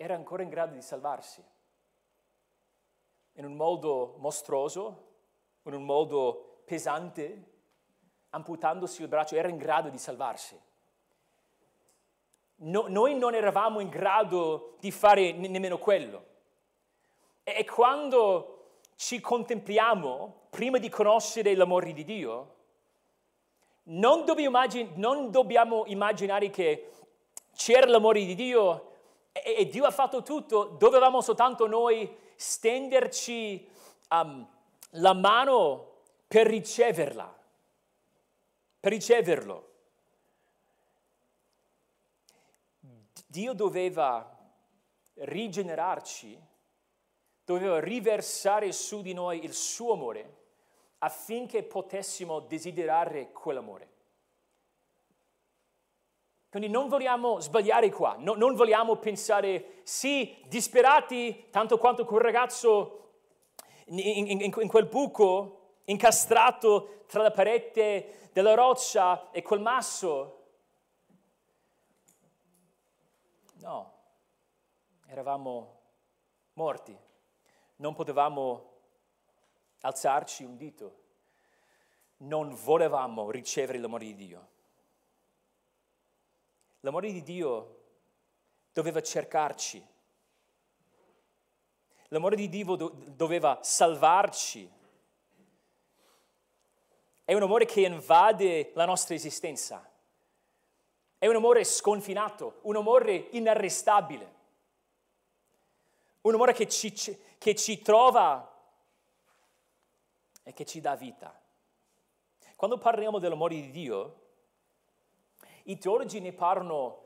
era 0.02 0.16
ancora 0.16 0.42
in 0.42 0.50
grado 0.50 0.74
di 0.74 0.82
salvarsi. 0.82 1.44
In 3.34 3.46
un 3.46 3.56
modo 3.56 4.16
mostruoso, 4.18 5.10
in 5.64 5.74
un 5.74 5.84
modo 5.84 6.64
pesante, 6.66 7.50
amputandosi 8.32 9.04
il 9.04 9.08
braccio, 9.08 9.36
era 9.36 9.48
in 9.48 9.58
grado 9.58 9.90
di 9.90 10.00
salvarsi. 10.00 10.60
No, 12.64 12.86
noi 12.88 13.16
non 13.16 13.36
eravamo 13.36 13.80
in 13.80 13.90
grado 13.90 14.76
di 14.80 14.90
fare 14.92 15.34
ne- 15.34 15.48
nemmeno 15.48 15.78
quello. 15.78 16.26
E, 17.44 17.58
e 17.60 17.66
quando 17.66 18.80
ci 18.96 19.20
contempliamo, 19.20 20.48
prima 20.50 20.80
di 20.80 20.90
conoscere 20.90 21.56
l'amore 21.56 21.94
di 21.94 22.04
Dio, 22.04 22.56
non 23.84 24.26
dobbiamo, 24.26 24.58
immagin- 24.58 24.94
non 24.96 25.30
dobbiamo 25.30 25.84
immaginare 25.86 26.50
che 26.50 26.92
c'era 27.54 27.88
l'amore 27.88 28.26
di 28.26 28.34
Dio 28.36 28.90
e, 29.32 29.56
e 29.58 29.68
Dio 29.68 29.86
ha 29.86 29.92
fatto 29.92 30.24
tutto, 30.24 30.66
dovevamo 30.66 31.22
soltanto 31.22 31.68
noi 31.68 32.18
stenderci 32.36 33.68
um, 34.10 34.48
la 34.92 35.14
mano 35.14 35.90
per 36.28 36.48
riceverla, 36.48 37.40
per 38.80 38.92
riceverlo. 38.92 39.70
Dio 43.28 43.54
doveva 43.54 44.38
rigenerarci, 45.14 46.40
doveva 47.46 47.80
riversare 47.80 48.72
su 48.72 49.02
di 49.02 49.14
noi 49.14 49.44
il 49.44 49.54
suo 49.54 49.94
amore 49.94 50.40
affinché 51.00 51.64
potessimo 51.64 52.42
desiderare 52.42 53.32
quell'amore. 53.32 53.90
Quindi 56.52 56.68
non 56.68 56.90
vogliamo 56.90 57.40
sbagliare 57.40 57.90
qua, 57.90 58.18
no, 58.20 58.34
non 58.34 58.56
vogliamo 58.56 58.98
pensare, 58.98 59.80
sì, 59.84 60.38
disperati, 60.50 61.48
tanto 61.50 61.78
quanto 61.78 62.04
quel 62.04 62.20
ragazzo 62.20 63.14
in, 63.86 64.28
in, 64.28 64.42
in, 64.42 64.68
quel 64.68 64.86
buco, 64.86 65.78
incastrato 65.86 67.06
tra 67.08 67.22
la 67.22 67.32
parete 67.32 68.30
della 68.34 68.54
roccia 68.54 69.32
e 69.32 69.42
quel 69.42 69.62
masso. 69.62 70.48
No, 73.62 73.94
eravamo 75.08 75.80
morti, 76.56 76.98
non 77.78 77.94
potevamo 77.94 78.74
alzarci 79.80 80.44
un 80.44 80.58
dito, 80.58 81.00
non 82.18 82.54
volevamo 82.62 83.32
ricevere 83.32 83.80
l'amore 83.80 84.04
di 84.04 84.16
Dio. 84.16 84.51
L'amore 86.82 87.12
di 87.12 87.22
Dio 87.24 87.80
doveva 88.74 89.02
cercarci. 89.02 89.90
l'amore 92.08 92.36
di 92.36 92.50
Dio 92.50 92.76
do- 92.76 92.92
doveva 93.08 93.60
salvarci. 93.62 94.70
È 97.24 97.34
un 97.34 97.42
amore 97.42 97.66
che 97.66 97.82
invade 97.82 98.72
la 98.74 98.86
nostra 98.86 99.16
esistenza. 99.16 99.90
È 101.18 101.28
un 101.28 101.36
amore 101.36 101.64
sconfinato, 101.64 102.60
un 102.64 102.76
amore 102.76 103.14
inarrestabile. 103.32 104.40
Un 106.22 106.34
amore 106.34 106.54
che 106.54 106.68
ci, 106.68 106.92
che 107.38 107.56
ci 107.56 107.82
trova 107.82 108.52
e 110.44 110.54
che 110.54 110.66
ci 110.66 110.82
dà 110.82 110.96
vita. 110.96 111.40
Quando 112.56 112.78
parliamo 112.78 113.20
dell'amore 113.20 113.56
di 113.56 113.72
Dio, 113.72 114.21
i 115.72 115.78
teologi 115.78 116.20
ne 116.20 116.34
parlano 116.34 117.04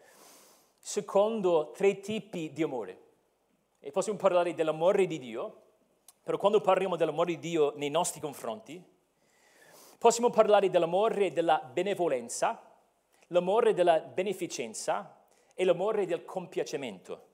secondo 0.80 1.72
tre 1.72 2.00
tipi 2.00 2.52
di 2.52 2.64
amore. 2.64 3.02
E 3.80 3.92
possiamo 3.92 4.18
parlare 4.18 4.56
dell'amore 4.56 5.06
di 5.06 5.20
Dio, 5.20 5.62
però 6.24 6.38
quando 6.38 6.60
parliamo 6.60 6.96
dell'amore 6.96 7.34
di 7.34 7.40
Dio 7.40 7.74
nei 7.76 7.90
nostri 7.90 8.20
confronti, 8.20 8.84
possiamo 10.00 10.32
parlare 10.32 10.72
dell'amore 10.72 11.32
della 11.32 11.60
benevolenza, 11.60 12.60
l'amore 13.28 13.74
della 13.76 14.00
beneficenza 14.00 15.24
e 15.54 15.64
l'amore 15.64 16.08
del 16.08 16.26
compiacimento. 16.26 17.34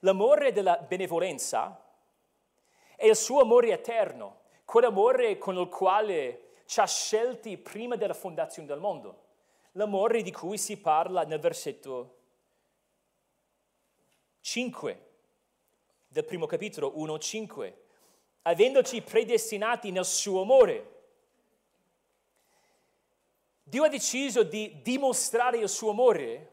L'amore 0.00 0.50
della 0.52 0.78
benevolenza 0.78 1.84
è 2.96 3.06
il 3.06 3.16
suo 3.16 3.40
amore 3.40 3.70
eterno, 3.70 4.40
quell'amore 4.64 5.38
con 5.38 5.56
il 5.56 5.68
quale 5.68 6.50
ci 6.66 6.80
ha 6.80 6.86
scelti 6.86 7.56
prima 7.56 7.94
della 7.94 8.14
fondazione 8.14 8.66
del 8.66 8.80
mondo, 8.80 9.25
l'amore 9.76 10.22
di 10.22 10.32
cui 10.32 10.58
si 10.58 10.78
parla 10.78 11.24
nel 11.24 11.38
versetto 11.38 12.14
5 14.40 15.04
del 16.08 16.24
primo 16.24 16.46
capitolo 16.46 16.94
1-5, 16.96 17.72
avendoci 18.42 19.02
predestinati 19.02 19.90
nel 19.90 20.04
suo 20.04 20.42
amore. 20.42 20.94
Dio 23.62 23.82
ha 23.82 23.88
deciso 23.88 24.44
di 24.44 24.80
dimostrare 24.82 25.58
il 25.58 25.68
suo 25.68 25.90
amore 25.90 26.52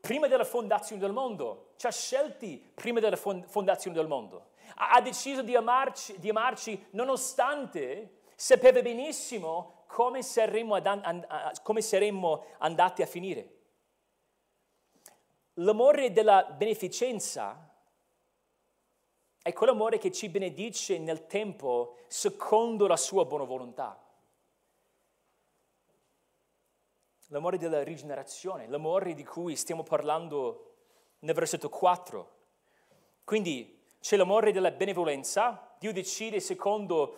prima 0.00 0.26
della 0.26 0.44
fondazione 0.44 1.00
del 1.00 1.12
mondo, 1.12 1.74
ci 1.76 1.86
ha 1.86 1.90
scelti 1.90 2.62
prima 2.74 2.98
della 2.98 3.16
fondazione 3.16 3.96
del 3.96 4.08
mondo, 4.08 4.50
ha 4.76 5.00
deciso 5.00 5.42
di 5.42 5.54
amarci, 5.54 6.18
di 6.18 6.30
amarci 6.30 6.86
nonostante 6.90 8.22
sapeva 8.34 8.82
benissimo 8.82 9.83
come 9.94 10.24
saremmo, 10.24 10.74
ad, 10.74 11.62
come 11.62 11.80
saremmo 11.80 12.46
andati 12.58 13.00
a 13.00 13.06
finire. 13.06 13.58
L'amore 15.58 16.10
della 16.10 16.42
beneficenza 16.46 17.72
è 19.40 19.52
quell'amore 19.52 19.98
che 19.98 20.10
ci 20.10 20.28
benedice 20.28 20.98
nel 20.98 21.28
tempo 21.28 21.98
secondo 22.08 22.88
la 22.88 22.96
sua 22.96 23.24
buona 23.24 23.44
volontà. 23.44 24.04
L'amore 27.28 27.56
della 27.56 27.84
rigenerazione, 27.84 28.66
l'amore 28.66 29.14
di 29.14 29.24
cui 29.24 29.54
stiamo 29.54 29.84
parlando 29.84 30.74
nel 31.20 31.36
versetto 31.36 31.68
4. 31.68 32.30
Quindi 33.22 33.80
c'è 34.00 34.16
l'amore 34.16 34.50
della 34.50 34.72
benevolenza, 34.72 35.76
Dio 35.78 35.92
decide 35.92 36.40
secondo 36.40 37.16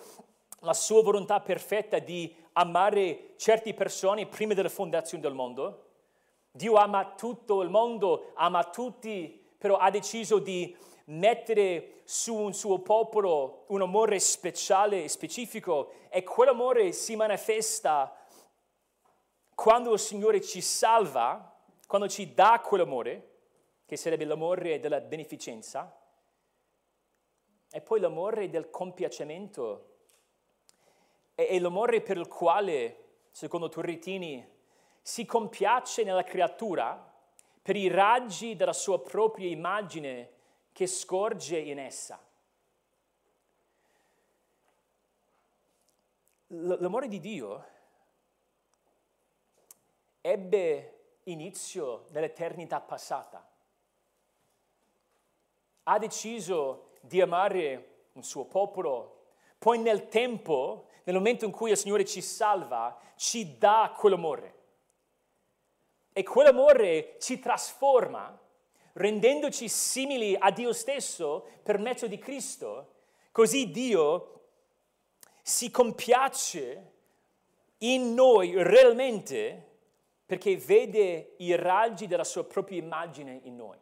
la 0.60 0.74
sua 0.74 1.02
volontà 1.02 1.40
perfetta 1.40 1.98
di 1.98 2.44
amare 2.58 3.34
certe 3.36 3.74
persone 3.74 4.26
prima 4.26 4.54
della 4.54 4.68
fondazione 4.68 5.22
del 5.22 5.34
mondo. 5.34 5.84
Dio 6.50 6.74
ama 6.74 7.14
tutto 7.14 7.60
il 7.62 7.68
mondo, 7.68 8.32
ama 8.34 8.64
tutti, 8.64 9.44
però 9.58 9.76
ha 9.76 9.90
deciso 9.90 10.38
di 10.38 10.74
mettere 11.06 12.00
su 12.04 12.34
un 12.34 12.54
suo 12.54 12.80
popolo 12.80 13.64
un 13.68 13.82
amore 13.82 14.18
speciale 14.18 15.04
e 15.04 15.08
specifico 15.08 15.92
e 16.08 16.22
quell'amore 16.22 16.92
si 16.92 17.14
manifesta 17.14 18.16
quando 19.54 19.92
il 19.92 19.98
Signore 19.98 20.40
ci 20.40 20.60
salva, 20.60 21.58
quando 21.86 22.08
ci 22.08 22.34
dà 22.34 22.62
quell'amore, 22.64 23.34
che 23.86 23.96
sarebbe 23.96 24.24
l'amore 24.24 24.80
della 24.80 25.00
beneficenza, 25.00 25.98
e 27.70 27.80
poi 27.80 28.00
l'amore 28.00 28.48
del 28.48 28.70
compiacimento 28.70 29.95
è 31.36 31.58
l'amore 31.58 32.00
per 32.00 32.16
il 32.16 32.28
quale, 32.28 33.04
secondo 33.30 33.68
Turritini, 33.68 34.44
si 35.02 35.26
compiace 35.26 36.02
nella 36.02 36.24
creatura 36.24 37.14
per 37.60 37.76
i 37.76 37.88
raggi 37.88 38.56
della 38.56 38.72
sua 38.72 39.00
propria 39.00 39.48
immagine 39.48 40.30
che 40.72 40.86
scorge 40.86 41.58
in 41.58 41.78
essa. 41.78 42.18
L'amore 46.48 47.08
di 47.08 47.20
Dio 47.20 47.64
ebbe 50.22 51.18
inizio 51.24 52.06
nell'eternità 52.10 52.80
passata. 52.80 53.46
Ha 55.82 55.98
deciso 55.98 56.92
di 57.00 57.20
amare 57.20 58.06
un 58.12 58.22
suo 58.22 58.46
popolo, 58.46 59.26
poi 59.58 59.78
nel 59.78 60.08
tempo 60.08 60.85
nel 61.06 61.14
momento 61.14 61.44
in 61.44 61.52
cui 61.52 61.70
il 61.70 61.76
Signore 61.76 62.04
ci 62.04 62.20
salva, 62.20 62.98
ci 63.14 63.58
dà 63.58 63.94
quell'amore. 63.96 64.54
E 66.12 66.24
quell'amore 66.24 67.16
ci 67.20 67.38
trasforma, 67.38 68.36
rendendoci 68.94 69.68
simili 69.68 70.34
a 70.36 70.50
Dio 70.50 70.72
stesso 70.72 71.46
per 71.62 71.78
mezzo 71.78 72.08
di 72.08 72.18
Cristo. 72.18 72.94
Così 73.30 73.70
Dio 73.70 74.32
si 75.42 75.70
compiace 75.70 76.92
in 77.78 78.12
noi 78.14 78.60
realmente 78.60 79.74
perché 80.26 80.56
vede 80.56 81.34
i 81.38 81.54
raggi 81.54 82.08
della 82.08 82.24
sua 82.24 82.42
propria 82.42 82.78
immagine 82.78 83.40
in 83.44 83.54
noi. 83.54 83.78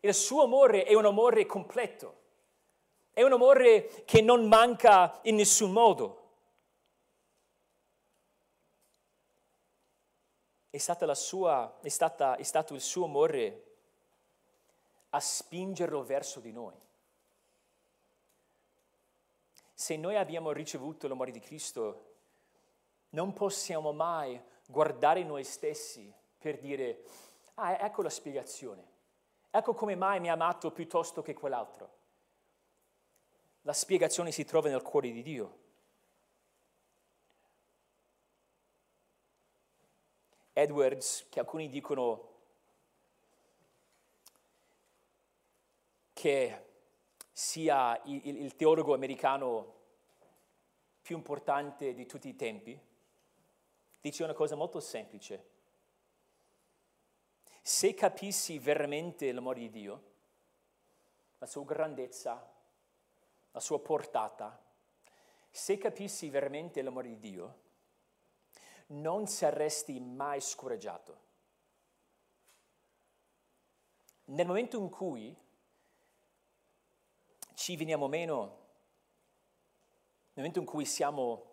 Il 0.00 0.14
suo 0.14 0.44
amore 0.44 0.84
è 0.84 0.94
un 0.94 1.04
amore 1.04 1.44
completo. 1.44 2.20
È 3.12 3.22
un 3.22 3.32
amore 3.32 4.04
che 4.04 4.22
non 4.22 4.48
manca 4.48 5.20
in 5.24 5.34
nessun 5.34 5.70
modo. 5.70 6.20
È, 10.70 10.78
sua, 10.78 11.78
è, 11.82 11.88
stata, 11.88 12.36
è 12.36 12.42
stato 12.42 12.72
il 12.72 12.80
suo 12.80 13.04
amore 13.04 13.64
a 15.10 15.20
spingerlo 15.20 16.02
verso 16.02 16.40
di 16.40 16.52
noi. 16.52 16.74
Se 19.74 19.96
noi 19.96 20.16
abbiamo 20.16 20.50
ricevuto 20.52 21.06
l'amore 21.06 21.32
di 21.32 21.40
Cristo, 21.40 22.14
non 23.10 23.34
possiamo 23.34 23.92
mai 23.92 24.40
guardare 24.66 25.22
noi 25.22 25.44
stessi 25.44 26.10
per 26.38 26.58
dire, 26.58 27.04
ah, 27.54 27.72
ecco 27.84 28.00
la 28.00 28.08
spiegazione, 28.08 28.82
ecco 29.50 29.74
come 29.74 29.96
mai 29.96 30.18
mi 30.18 30.30
ha 30.30 30.32
amato 30.32 30.70
piuttosto 30.70 31.20
che 31.20 31.34
quell'altro. 31.34 32.00
La 33.62 33.72
spiegazione 33.72 34.32
si 34.32 34.44
trova 34.44 34.68
nel 34.68 34.82
cuore 34.82 35.10
di 35.10 35.22
Dio. 35.22 35.58
Edwards, 40.52 41.26
che 41.28 41.40
alcuni 41.40 41.68
dicono 41.68 42.30
che 46.12 46.64
sia 47.32 48.00
il, 48.04 48.42
il 48.42 48.54
teologo 48.54 48.94
americano 48.94 49.80
più 51.00 51.16
importante 51.16 51.94
di 51.94 52.06
tutti 52.06 52.28
i 52.28 52.36
tempi, 52.36 52.78
dice 54.00 54.24
una 54.24 54.34
cosa 54.34 54.54
molto 54.56 54.80
semplice. 54.80 55.50
Se 57.62 57.94
capissi 57.94 58.58
veramente 58.58 59.30
l'amore 59.32 59.60
di 59.60 59.70
Dio, 59.70 60.02
la 61.38 61.46
sua 61.46 61.64
grandezza, 61.64 62.51
la 63.52 63.60
sua 63.60 63.80
portata, 63.80 64.60
se 65.50 65.78
capissi 65.78 66.28
veramente 66.28 66.82
l'amore 66.82 67.08
di 67.08 67.18
Dio, 67.18 67.60
non 68.88 69.26
saresti 69.26 70.00
mai 70.00 70.40
scoraggiato. 70.40 71.20
Nel 74.24 74.46
momento 74.46 74.78
in 74.78 74.88
cui 74.88 75.36
ci 77.54 77.76
veniamo 77.76 78.08
meno, 78.08 78.38
nel 80.34 80.46
momento 80.46 80.58
in 80.60 80.64
cui 80.64 80.86
siamo 80.86 81.50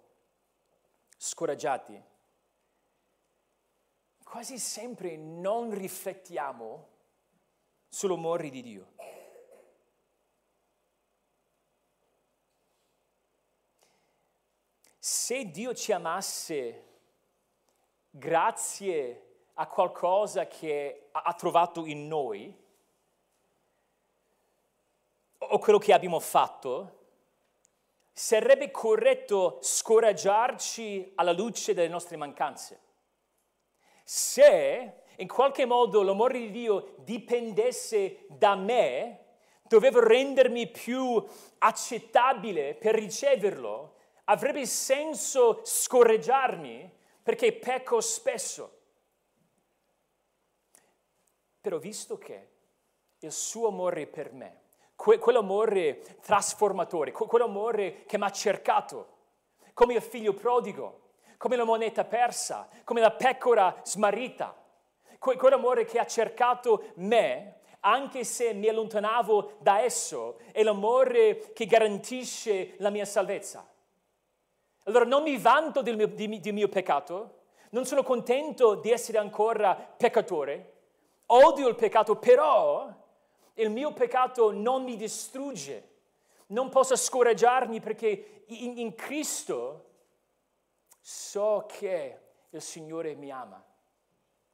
scoraggiati, 1.18 2.02
quasi 4.24 4.58
sempre 4.58 5.18
non 5.18 5.74
riflettiamo 5.74 6.88
sull'amore 7.90 8.50
di 8.50 8.62
Dio. 8.62 8.94
Se 15.00 15.50
Dio 15.50 15.74
ci 15.74 15.94
amasse 15.94 16.84
grazie 18.10 19.48
a 19.54 19.66
qualcosa 19.68 20.48
che 20.48 21.08
ha 21.12 21.34
trovato 21.34 21.86
in 21.86 22.08
noi, 22.08 22.54
o 25.38 25.58
quello 25.58 25.80
che 25.80 25.94
abbiamo 25.94 26.20
fatto, 26.20 26.98
sarebbe 28.12 28.70
corretto 28.72 29.60
scoraggiarci 29.62 31.14
alla 31.16 31.32
luce 31.32 31.74
delle 31.74 31.88
nostre 31.88 32.18
mancanze. 32.18 32.82
Se 34.04 35.04
in 35.16 35.28
qualche 35.28 35.66
modo 35.66 36.02
l'amore 36.02 36.40
di 36.40 36.52
Dio 36.52 36.96
dipendesse 36.98 38.26
da 38.28 38.56
me, 38.56 39.26
dovevo 39.64 40.06
rendermi 40.06 40.68
più 40.68 41.24
accettabile 41.60 42.76
per 42.76 42.96
riceverlo, 42.96 43.96
avrebbe 44.30 44.66
senso 44.66 45.62
scorreggiarmi 45.64 46.90
perché 47.22 47.52
pecco 47.54 48.00
spesso. 48.00 48.78
Però 51.62 51.78
visto 51.78 52.18
che 52.18 52.48
il 53.20 53.32
suo 53.32 53.68
amore 53.68 54.08
per 54.08 54.32
me, 54.32 54.62
que- 54.96 55.18
quell'amore 55.18 56.18
trasformatore, 56.22 57.12
que- 57.12 57.28
quell'amore 57.28 58.06
che 58.06 58.18
mi 58.18 58.24
ha 58.24 58.32
cercato, 58.32 59.18
come 59.74 59.96
il 59.96 60.02
figlio 60.02 60.34
prodigo, 60.34 61.08
come 61.38 61.56
la 61.56 61.64
moneta 61.64 62.06
persa, 62.06 62.70
come 62.84 63.02
la 63.02 63.12
pecora 63.12 63.82
smarrita, 63.84 64.56
que- 65.18 65.38
quell'amore 65.38 65.86
che 65.86 66.00
ha 66.00 66.06
cercato 66.06 66.92
me, 66.96 67.60
anche 67.82 68.24
se 68.24 68.54
mi 68.54 68.68
allontanavo 68.68 69.58
da 69.60 69.82
esso, 69.82 70.40
è 70.52 70.64
l'amore 70.64 71.52
che 71.54 71.66
garantisce 71.66 72.76
la 72.78 72.90
mia 72.90 73.06
salvezza. 73.06 73.68
Allora 74.90 75.06
non 75.06 75.22
mi 75.22 75.38
vanto 75.38 75.84
del 75.84 75.96
mio, 75.96 76.08
di, 76.08 76.40
del 76.40 76.54
mio 76.54 76.68
peccato, 76.68 77.42
non 77.70 77.86
sono 77.86 78.02
contento 78.02 78.74
di 78.74 78.90
essere 78.90 79.20
ancora 79.20 79.76
peccatore, 79.76 80.78
odio 81.28 81.68
il 81.68 81.76
peccato, 81.76 82.16
però 82.16 82.92
il 83.54 83.70
mio 83.70 83.94
peccato 83.94 84.52
non 84.52 84.84
mi 84.84 84.96
distrugge, 84.96 85.90
non 86.48 86.70
posso 86.70 86.96
scoraggiarmi 86.96 87.80
perché 87.80 88.46
in, 88.48 88.80
in 88.80 88.96
Cristo 88.96 89.90
so 91.00 91.68
che 91.68 92.20
il 92.50 92.60
Signore 92.60 93.14
mi 93.14 93.30
ama, 93.30 93.64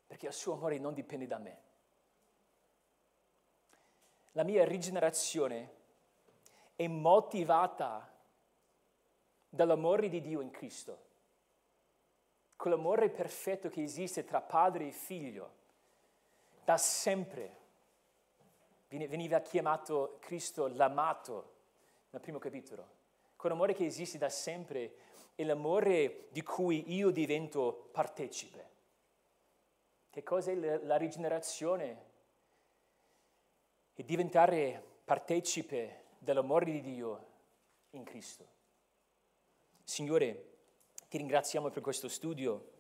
perché 0.06 0.28
il 0.28 0.34
suo 0.34 0.52
amore 0.52 0.80
non 0.80 0.94
dipende 0.94 1.28
da 1.28 1.38
me. 1.38 1.62
La 4.34 4.44
mia 4.44 4.66
rigenerazione 4.66 5.76
è 6.76 6.88
motivata 6.88 8.15
dall'amore 9.56 10.10
di 10.10 10.22
Dio 10.22 10.42
in 10.42 10.52
Cristo, 10.52 11.04
quell'amore 12.56 13.10
perfetto 13.10 13.70
che 13.70 13.82
esiste 13.82 14.24
tra 14.24 14.42
padre 14.42 14.88
e 14.88 14.92
figlio, 14.92 15.64
da 16.64 16.78
sempre. 16.78 17.64
Veniva 18.88 19.40
chiamato 19.40 20.18
Cristo 20.20 20.68
l'amato 20.68 21.54
nel 22.12 22.22
primo 22.22 22.38
capitolo. 22.38 22.88
Quell'amore 23.36 23.74
che 23.74 23.86
esiste 23.86 24.18
da 24.18 24.30
sempre 24.30 24.96
è 25.36 25.44
l'amore 25.44 26.28
di 26.32 26.42
cui 26.42 26.94
io 26.94 27.10
divento 27.10 27.90
partecipe. 27.92 28.74
Che 30.10 30.24
cosa 30.24 30.52
è 30.52 30.56
la 30.56 30.96
rigenerazione? 30.96 32.14
È 33.94 34.04
diventare 34.04 34.82
partecipe 35.04 36.04
dell'amore 36.20 36.66
di 36.66 36.82
Dio 36.82 37.28
in 37.92 38.04
Cristo. 38.04 38.55
Signore, 39.86 40.54
ti 41.08 41.18
ringraziamo 41.18 41.70
per 41.70 41.84
questo 41.84 42.10
studio. 42.10 42.72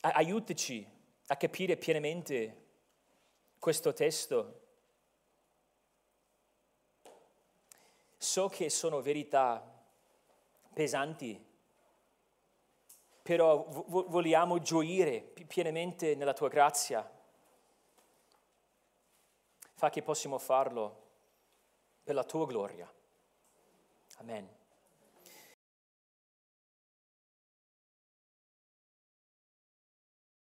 Aiutaci 0.00 0.84
a 1.28 1.36
capire 1.36 1.76
pienamente 1.76 2.64
questo 3.60 3.92
testo. 3.92 4.60
So 8.18 8.48
che 8.48 8.68
sono 8.68 9.00
verità 9.00 9.64
pesanti, 10.74 11.42
però 13.22 13.62
vogliamo 13.68 14.58
gioire 14.58 15.20
pienamente 15.46 16.16
nella 16.16 16.32
tua 16.32 16.48
grazia. 16.48 17.08
Fa 19.74 19.90
che 19.90 20.02
possiamo 20.02 20.38
farlo 20.38 21.04
per 22.02 22.16
la 22.16 22.24
tua 22.24 22.46
gloria. 22.46 22.92
Amen. 24.20 24.44